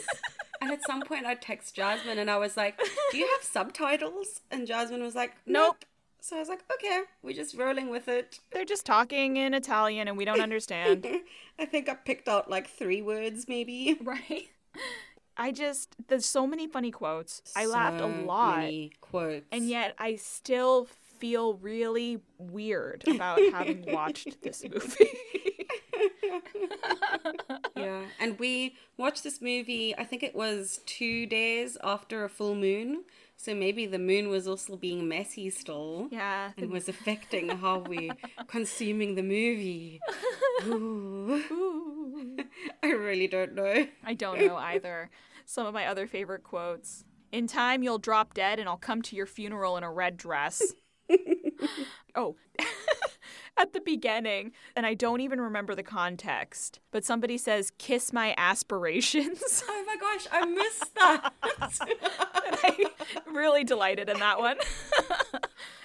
[0.62, 2.80] and at some point, I text Jasmine and I was like,
[3.12, 4.42] Do you have subtitles?
[4.52, 5.84] And Jasmine was like, Nope.
[6.26, 8.40] So I was like, Okay, we're just rolling with it.
[8.52, 11.06] They're just talking in Italian and we don't understand.
[11.60, 13.96] I think I picked out like three words, maybe.
[14.02, 14.48] right?
[15.38, 17.44] I just, there's so many funny quotes.
[17.56, 18.68] I laughed a lot.
[19.02, 19.46] quotes.
[19.52, 20.88] And yet I still
[21.20, 25.12] feel really weird about having watched this movie.
[27.78, 28.02] yeah.
[28.20, 33.04] And we watched this movie, I think it was two days after a full moon.
[33.38, 36.08] So maybe the moon was also being messy still.
[36.12, 36.52] yeah.
[36.58, 38.12] And was affecting how we
[38.48, 40.00] consuming the movie.
[40.66, 41.42] Ooh.
[41.52, 42.38] Ooh.
[42.84, 43.86] I really don't know.
[44.04, 45.10] I don't know either.
[45.46, 47.04] Some of my other favorite quotes.
[47.32, 50.62] In time, you'll drop dead, and I'll come to your funeral in a red dress.
[52.16, 52.36] oh,
[53.58, 58.34] at the beginning, and I don't even remember the context, but somebody says, Kiss my
[58.38, 59.64] aspirations.
[59.78, 61.34] Oh my gosh, I missed that.
[62.46, 62.86] and I
[63.32, 64.58] really delighted in that one.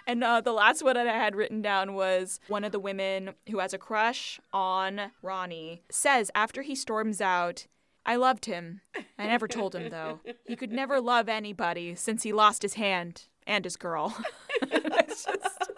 [0.07, 3.35] and uh, the last one that I had written down was one of the women
[3.51, 7.66] who has a crush on Ronnie says after he storms out,
[8.07, 8.81] I loved him.
[9.18, 10.21] I never told him though.
[10.47, 14.16] He could never love anybody since he lost his hand and his girl.
[14.62, 15.71] it's just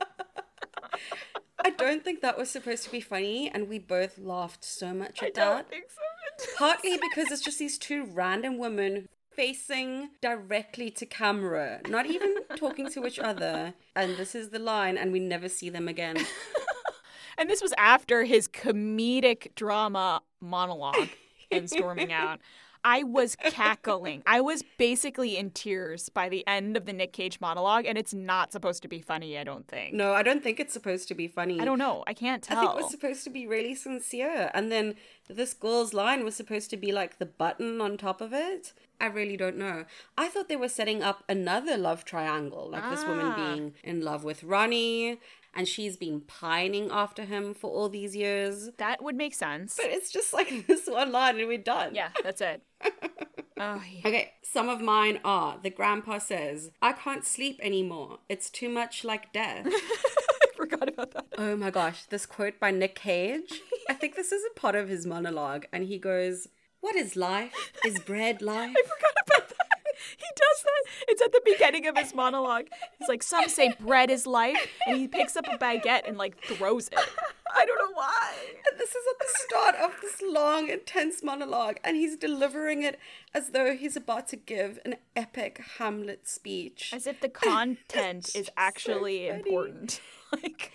[1.64, 5.22] I don't think that was supposed to be funny, and we both laughed so much
[5.22, 5.70] I at don't that.
[5.70, 6.46] think so.
[6.58, 12.90] Partly because it's just these two random women facing directly to camera, not even talking
[12.90, 13.74] to each other.
[13.94, 16.16] And this is the line, and we never see them again.
[17.38, 21.08] And this was after his comedic drama monologue
[21.50, 22.40] and storming out.
[22.84, 24.22] I was cackling.
[24.26, 28.12] I was basically in tears by the end of the Nic Cage monologue, and it's
[28.12, 29.94] not supposed to be funny, I don't think.
[29.94, 31.60] No, I don't think it's supposed to be funny.
[31.60, 32.02] I don't know.
[32.06, 32.58] I can't tell.
[32.58, 34.50] I think it was supposed to be really sincere.
[34.54, 34.96] And then
[35.28, 38.72] this girl's line was supposed to be like the button on top of it.
[39.00, 39.84] I really don't know.
[40.16, 43.36] I thought they were setting up another love triangle, like this woman Ah.
[43.54, 45.18] being in love with Ronnie,
[45.54, 48.70] and she's been pining after him for all these years.
[48.78, 49.78] that would make sense.
[49.80, 51.94] But it's just like this one line and we're done.
[51.94, 52.62] Yeah, that's it.
[53.58, 54.06] oh, yeah.
[54.06, 58.18] Okay, some of mine are the grandpa says, I can't sleep anymore.
[58.28, 59.66] It's too much like death.
[60.56, 61.26] Forgot about that.
[61.38, 63.60] Oh my gosh, this quote by Nic Cage.
[63.88, 66.48] I think this is a part of his monologue, and he goes,
[66.80, 67.72] What is life?
[67.84, 68.74] Is bread life?
[68.76, 69.12] I forgot.
[70.16, 70.82] He does that.
[71.08, 72.66] It's at the beginning of his monologue.
[72.98, 74.68] He's like, Some say bread is life.
[74.86, 76.98] And he picks up a baguette and like throws it.
[77.54, 78.32] I don't know why.
[78.70, 82.98] And this is at the start of this long, intense monologue, and he's delivering it
[83.34, 86.90] as though he's about to give an epic Hamlet speech.
[86.94, 90.00] As if the content is just so actually important.
[90.42, 90.72] Like,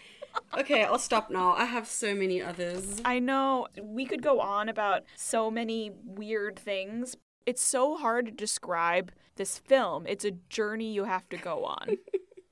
[0.57, 1.53] Okay, I'll stop now.
[1.53, 3.01] I have so many others.
[3.03, 7.15] I know we could go on about so many weird things.
[7.47, 10.05] It's so hard to describe this film.
[10.05, 11.97] It's a journey you have to go on.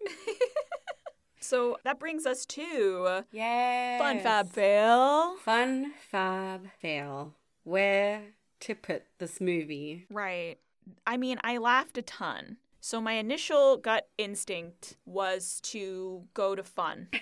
[1.42, 4.00] so that brings us to Yes.
[4.00, 5.36] Fun Fab Fail.
[5.36, 7.34] Fun Fab Fail.
[7.66, 8.22] Where
[8.62, 10.06] to put this movie?
[10.10, 10.60] Right.
[11.06, 12.56] I mean, I laughed a ton.
[12.80, 17.10] So my initial gut instinct was to go to fun.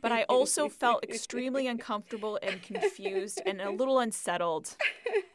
[0.00, 4.76] but I also felt extremely uncomfortable and confused and a little unsettled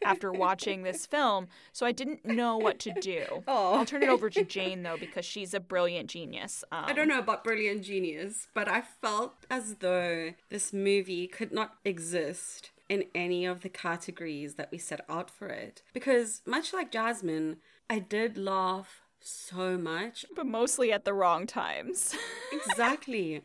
[0.03, 1.47] after watching this film.
[1.71, 3.43] So I didn't know what to do.
[3.47, 3.73] Oh.
[3.75, 6.63] I'll turn it over to Jane though because she's a brilliant genius.
[6.71, 11.51] Um, I don't know about Brilliant Genius, but I felt as though this movie could
[11.51, 15.83] not exist in any of the categories that we set out for it.
[15.93, 17.57] Because, much like Jasmine,
[17.89, 20.25] I did laugh so much.
[20.35, 22.15] but mostly at the wrong times.
[22.51, 23.41] Exactly.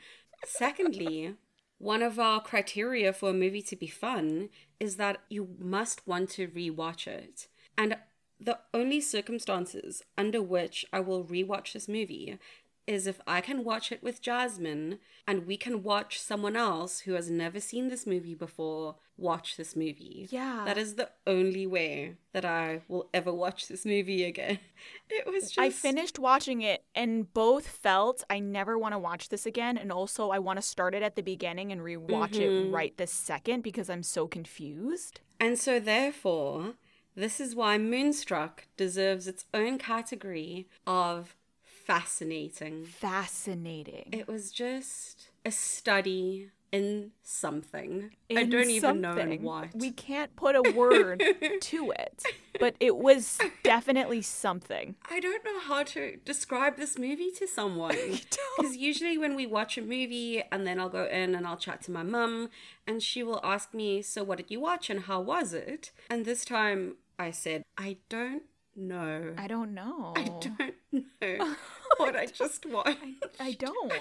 [0.46, 1.34] Secondly,
[1.78, 4.48] one of our criteria for a movie to be fun
[4.80, 7.48] is that you must want to rewatch it.
[7.76, 7.96] And
[8.40, 12.38] the only circumstances under which I will rewatch this movie
[12.86, 17.12] is if I can watch it with Jasmine and we can watch someone else who
[17.14, 20.26] has never seen this movie before watch this movie.
[20.30, 20.62] Yeah.
[20.66, 24.58] That is the only way that I will ever watch this movie again.
[25.10, 29.28] It was just I finished watching it and both felt I never want to watch
[29.28, 29.78] this again.
[29.78, 32.74] And also, I want to start it at the beginning and rewatch it mm-hmm.
[32.74, 35.20] right this second because I'm so confused.
[35.38, 36.74] And so, therefore,
[37.14, 41.36] this is why Moonstruck deserves its own category of
[41.84, 42.84] fascinating.
[42.84, 44.08] Fascinating.
[44.12, 48.10] It was just a study in something.
[48.34, 49.68] I don't even know in what.
[49.74, 51.22] We can't put a word
[51.60, 52.24] to it,
[52.58, 54.96] but it was definitely something.
[55.08, 57.96] I don't know how to describe this movie to someone.
[58.56, 61.82] Because usually when we watch a movie and then I'll go in and I'll chat
[61.82, 62.50] to my mum
[62.86, 65.90] and she will ask me, So what did you watch and how was it?
[66.08, 68.44] And this time I said, I don't
[68.76, 69.34] know.
[69.36, 70.12] I don't know.
[70.16, 70.74] I don't
[71.20, 71.56] know
[71.98, 72.98] what I just watched.
[73.40, 73.92] I don't.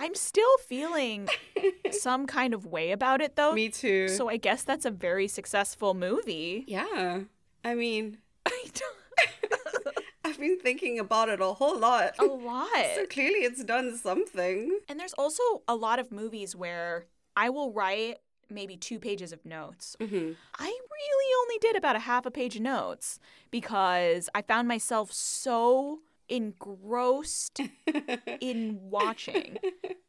[0.00, 1.28] I'm still feeling
[1.90, 3.52] some kind of way about it though.
[3.52, 4.08] Me too.
[4.08, 6.64] So I guess that's a very successful movie.
[6.66, 7.20] yeah.
[7.64, 12.14] I mean, I don't, I've been thinking about it a whole lot.
[12.18, 12.68] a lot.
[12.94, 14.78] So clearly it's done something.
[14.88, 17.06] And there's also a lot of movies where
[17.36, 18.18] I will write
[18.48, 19.96] maybe two pages of notes.
[19.98, 20.32] Mm-hmm.
[20.58, 23.18] I really only did about a half a page of notes
[23.50, 27.60] because I found myself so engrossed
[28.40, 29.58] in watching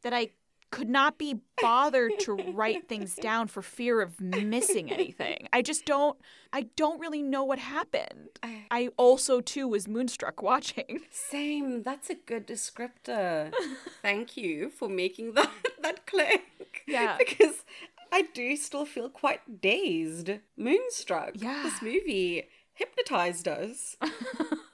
[0.02, 0.30] that I
[0.70, 5.48] could not be bothered to write things down for fear of missing anything.
[5.52, 6.18] I just don't
[6.52, 8.28] I don't really know what happened.
[8.70, 11.00] I- also too was moonstruck watching.
[11.10, 11.82] Same.
[11.82, 13.52] That's a good descriptor.
[14.02, 15.50] Thank you for making that
[15.82, 16.42] that click.
[16.86, 17.16] Yeah.
[17.16, 17.64] Because
[18.12, 21.30] I do still feel quite dazed, moonstruck.
[21.34, 21.62] Yeah.
[21.62, 23.96] This movie hypnotized us.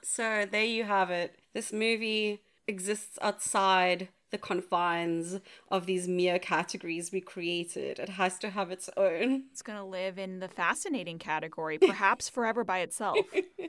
[0.05, 1.35] So there you have it.
[1.53, 5.39] This movie exists outside the confines
[5.69, 7.99] of these mere categories we created.
[7.99, 9.45] It has to have its own.
[9.51, 13.17] It's going to live in the fascinating category, perhaps forever by itself.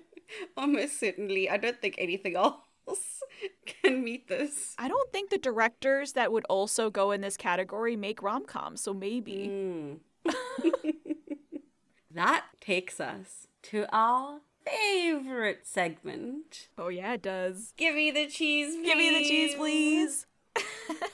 [0.57, 1.49] Almost certainly.
[1.49, 3.23] I don't think anything else
[3.65, 4.75] can meet this.
[4.79, 8.81] I don't think the directors that would also go in this category make rom coms,
[8.81, 9.49] so maybe.
[9.49, 9.99] Mm.
[12.11, 16.69] that takes us to our favorite segment.
[16.79, 17.73] Oh, yeah, it does.
[17.77, 18.87] Give me the cheese, please.
[18.87, 20.27] Give me the cheese, please.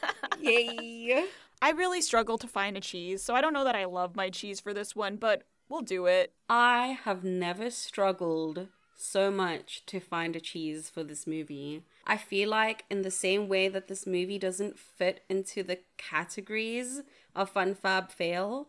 [0.41, 1.27] Yay.
[1.61, 4.31] I really struggle to find a cheese, so I don't know that I love my
[4.31, 6.33] cheese for this one, but we'll do it.
[6.49, 11.83] I have never struggled so much to find a cheese for this movie.
[12.07, 17.03] I feel like, in the same way that this movie doesn't fit into the categories
[17.35, 18.69] of Fun Fab Fail,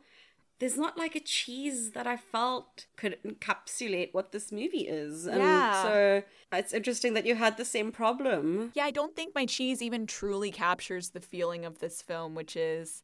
[0.60, 5.26] there's not like a cheese that I felt could encapsulate what this movie is.
[5.26, 5.84] And Yeah.
[5.84, 6.24] so
[6.54, 8.72] it's interesting that you had the same problem.
[8.76, 12.56] Yeah, I don't think my cheese even truly captures the feeling of this film, which
[12.56, 13.04] is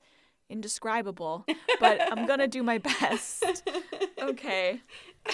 [0.50, 1.46] indescribable,
[1.80, 3.44] but I'm gonna do my best.
[4.22, 4.82] Okay.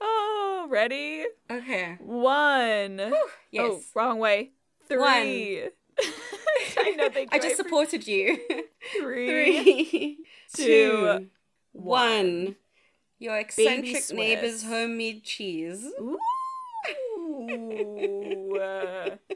[0.00, 1.24] oh, ready?
[1.50, 1.96] Okay.
[2.00, 3.00] One.
[3.00, 3.82] Oh, yes.
[3.94, 4.50] wrong way.
[4.88, 5.68] Three.
[6.92, 8.38] I know they I just supported you.
[9.00, 9.86] three.
[9.86, 10.18] Three,
[10.54, 11.26] two, two,
[11.72, 12.56] one.
[13.18, 15.84] Your eccentric neighbor's homemade cheese.
[16.00, 16.18] Ooh.
[18.60, 19.16] Uh,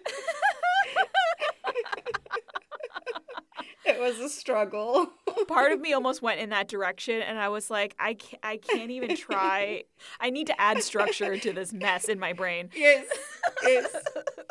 [3.88, 5.08] It was a struggle.
[5.48, 8.56] part of me almost went in that direction and i was like i can't, I
[8.56, 9.84] can't even try
[10.20, 13.06] i need to add structure to this mess in my brain yes,
[13.62, 13.94] yes.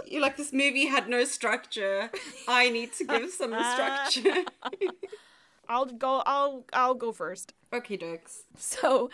[0.09, 2.09] You like this movie had no structure.
[2.47, 4.45] I need to give some structure.
[5.69, 8.43] i'll go i'll i'll go first okay, dokes.
[8.57, 9.09] so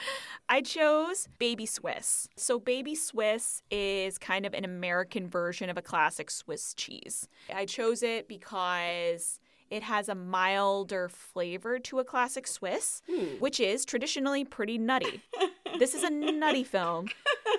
[0.49, 5.81] i chose baby swiss so baby swiss is kind of an american version of a
[5.81, 9.39] classic swiss cheese i chose it because
[9.73, 13.39] it has a milder flavor to a classic Swiss, hmm.
[13.39, 15.23] which is traditionally pretty nutty.
[15.79, 17.07] this is a nutty film,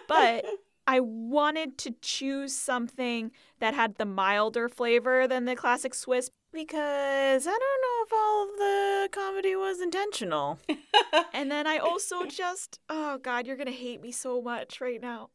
[0.06, 0.44] but
[0.86, 7.46] I wanted to choose something that had the milder flavor than the classic Swiss because
[7.46, 10.58] I don't know if all of the comedy was intentional.
[11.34, 15.00] and then I also just, oh God, you're going to hate me so much right
[15.02, 15.30] now.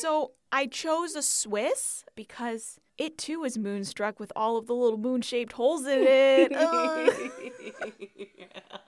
[0.00, 4.98] So I chose a Swiss because it too is moonstruck with all of the little
[4.98, 6.52] moon shaped holes in it.
[6.56, 7.30] Ugh.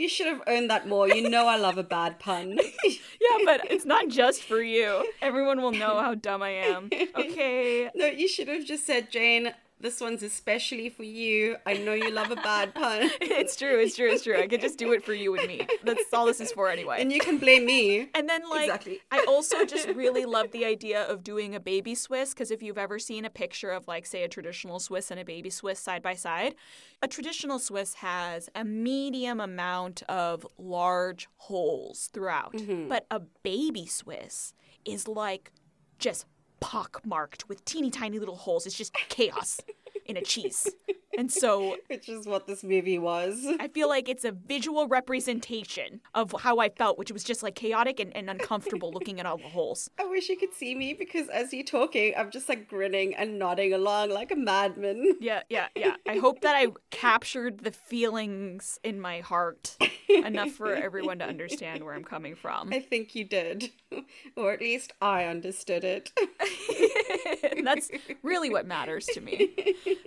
[0.00, 1.06] You should have earned that more.
[1.08, 2.58] You know I love a bad pun.
[2.84, 5.06] yeah, but it's not just for you.
[5.20, 6.88] Everyone will know how dumb I am.
[7.14, 7.90] Okay.
[7.94, 11.56] No, you should have just said, Jane, this one's especially for you.
[11.66, 13.10] I know you love a bad pun.
[13.20, 14.38] it's true, it's true, it's true.
[14.38, 15.66] I could just do it for you and me.
[15.84, 16.96] That's all this is for anyway.
[17.00, 18.08] And you can blame me.
[18.14, 19.00] And then, like, Exactly.
[19.10, 22.78] I also just really love the idea of doing a baby Swiss because if you've
[22.78, 26.02] ever seen a picture of, like, say, a traditional Swiss and a baby Swiss side
[26.02, 26.54] by side,
[27.02, 32.52] a traditional Swiss has a medium amount of large holes throughout.
[32.52, 32.88] Mm-hmm.
[32.88, 34.52] But a baby Swiss
[34.84, 35.52] is like
[35.98, 36.26] just
[36.60, 38.66] pockmarked with teeny tiny little holes.
[38.66, 39.60] It's just chaos
[40.10, 40.68] in a cheese.
[41.18, 43.44] And so Which is what this movie was.
[43.58, 47.54] I feel like it's a visual representation of how I felt, which was just like
[47.56, 49.90] chaotic and, and uncomfortable looking at all the holes.
[49.98, 53.38] I wish you could see me because as you're talking, I'm just like grinning and
[53.38, 55.16] nodding along like a madman.
[55.20, 55.96] Yeah, yeah, yeah.
[56.08, 59.76] I hope that I captured the feelings in my heart
[60.08, 62.72] enough for everyone to understand where I'm coming from.
[62.72, 63.70] I think you did.
[64.36, 66.10] or at least I understood it.
[67.64, 67.90] that's
[68.22, 69.50] really what matters to me.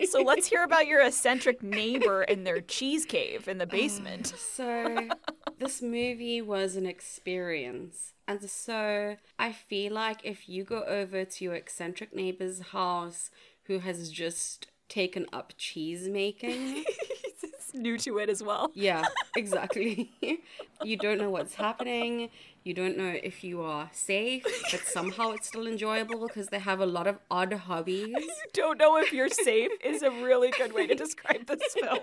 [0.10, 4.34] So let's hear about your eccentric neighbor and their cheese cave in the um, basement.
[4.38, 5.10] So,
[5.60, 8.14] this movie was an experience.
[8.28, 13.32] And so, I feel like if you go over to your eccentric neighbor's house
[13.64, 16.86] who has just taken up cheese making,
[17.74, 18.72] It's new to it as well.
[18.76, 19.04] yeah,
[19.36, 20.12] exactly.
[20.84, 22.30] you don't know what's happening.
[22.64, 26.80] You don't know if you are safe, but somehow it's still enjoyable because they have
[26.80, 28.07] a lot of odd hobbies.
[28.07, 31.99] You Don't know if you're safe is a really good way to describe this film.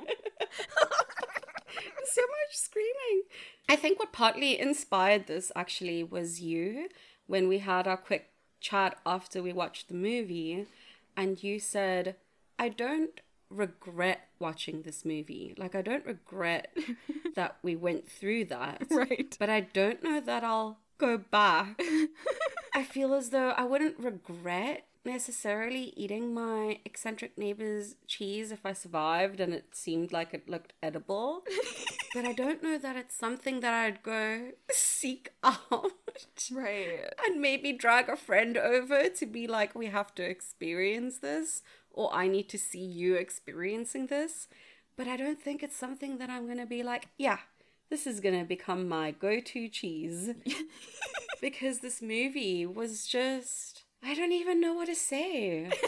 [2.04, 3.22] so much screaming.
[3.70, 6.88] I think what partly inspired this actually was you
[7.26, 8.30] when we had our quick
[8.60, 10.66] chat after we watched the movie,
[11.16, 12.16] and you said,
[12.58, 13.18] I don't
[13.50, 15.54] regret watching this movie.
[15.58, 16.74] Like, I don't regret
[17.34, 18.86] that we went through that.
[18.90, 19.36] Right.
[19.38, 21.80] But I don't know that I'll go back.
[22.74, 28.74] I feel as though I wouldn't regret necessarily eating my eccentric neighbor's cheese if I
[28.74, 31.42] survived and it seemed like it looked edible.
[32.14, 35.92] but I don't know that it's something that I'd go seek out
[36.52, 37.12] Right.
[37.26, 41.62] and maybe drag a friend over to be like, we have to experience this,
[41.92, 44.48] or I need to see you experiencing this.
[44.96, 47.38] But I don't think it's something that I'm gonna be like, yeah,
[47.88, 50.30] this is gonna become my go to cheese.
[51.40, 55.70] because this movie was just, I don't even know what to say.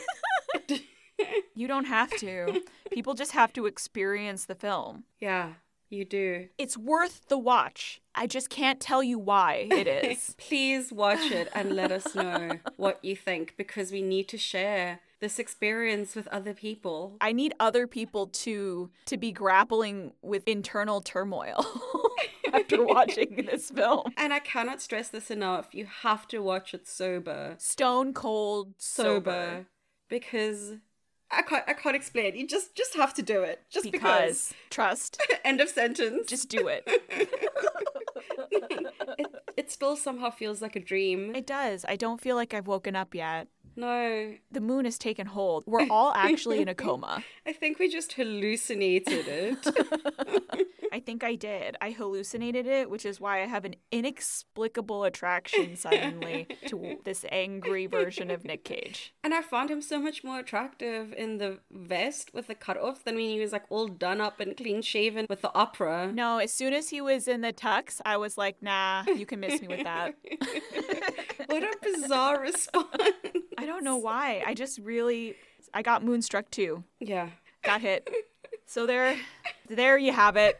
[1.54, 2.62] You don't have to.
[2.90, 5.04] People just have to experience the film.
[5.20, 5.52] yeah,
[5.88, 6.48] you do.
[6.56, 8.00] It's worth the watch.
[8.14, 10.34] I just can't tell you why it is.
[10.38, 15.00] Please watch it and let us know what you think because we need to share
[15.22, 17.16] this experience with other people.
[17.20, 21.64] I need other people to to be grappling with internal turmoil
[22.52, 24.12] after watching this film.
[24.18, 25.68] And I cannot stress this enough.
[25.72, 27.54] You have to watch it sober.
[27.58, 29.30] Stone cold Sober.
[29.30, 29.66] sober.
[30.08, 30.74] Because
[31.30, 32.34] I can't I can't explain.
[32.36, 33.60] You just just have to do it.
[33.70, 34.02] Just because.
[34.02, 36.28] Because trust, End of sentence.
[36.28, 36.82] just do it.
[38.50, 41.34] it, it still somehow feels like a dream.
[41.36, 41.84] It does.
[41.88, 43.46] I don't feel like I've woken up yet.
[43.76, 44.34] No.
[44.50, 45.64] The moon has taken hold.
[45.66, 47.24] We're all actually in a coma.
[47.46, 50.68] I think we just hallucinated it.
[50.92, 51.74] I think I did.
[51.80, 57.86] I hallucinated it, which is why I have an inexplicable attraction suddenly to this angry
[57.86, 59.14] version of Nic Cage.
[59.24, 63.14] and I found him so much more attractive in the vest with the cutoff than
[63.14, 66.10] when he was like all done up and clean shaven with the opera.
[66.12, 69.40] No, as soon as he was in the tux, I was like, nah, you can
[69.40, 70.14] miss me with that.
[71.46, 72.86] what a bizarre response.
[73.62, 74.42] I don't know why.
[74.46, 75.36] I just really
[75.72, 76.84] I got moonstruck too.
[77.00, 77.30] Yeah.
[77.62, 78.08] Got hit.
[78.64, 79.18] So there
[79.68, 80.58] there you have it.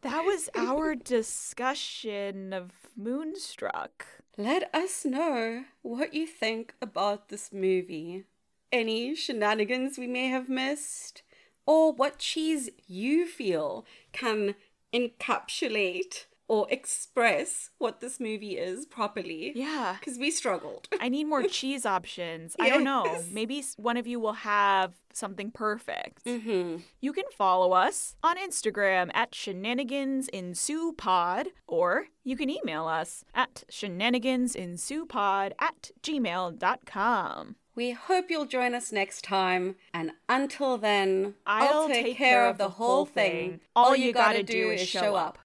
[0.00, 4.06] That was our discussion of Moonstruck.
[4.38, 8.24] Let us know what you think about this movie.
[8.72, 11.22] Any shenanigans we may have missed,
[11.66, 14.54] or what cheese you feel can
[14.94, 19.52] encapsulate or express what this movie is properly.
[19.54, 19.94] Yeah.
[20.00, 20.88] Because we struggled.
[21.00, 22.56] I need more cheese options.
[22.58, 23.22] I don't know.
[23.30, 26.22] Maybe one of you will have something perfect.
[26.26, 33.62] hmm You can follow us on Instagram at shenanigansensuepod, or you can email us at
[33.70, 37.54] shenanigansensuepod at gmail.com.
[37.76, 39.76] We hope you'll join us next time.
[39.94, 43.60] And until then, I'll take care of the whole thing.
[43.76, 45.38] All you gotta do is show up.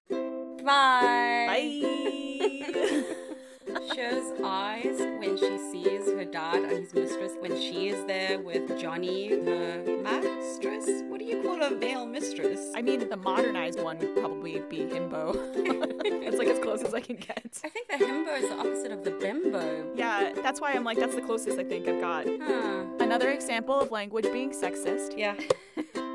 [0.66, 1.46] Bye.
[1.46, 3.04] Bye.
[3.94, 8.76] Cher's eyes when she sees her dad and his mistress when she is there with
[8.80, 11.02] Johnny, her mistress.
[11.08, 12.72] What do you call a male mistress?
[12.74, 15.36] I mean, the modernized one would probably be himbo.
[15.54, 17.60] it's like as close as I can get.
[17.64, 19.92] I think the himbo is the opposite of the bimbo.
[19.94, 22.26] Yeah, that's why I'm like, that's the closest I think I've got.
[22.26, 22.84] Huh.
[22.98, 25.16] Another example of language being sexist.
[25.16, 25.36] Yeah.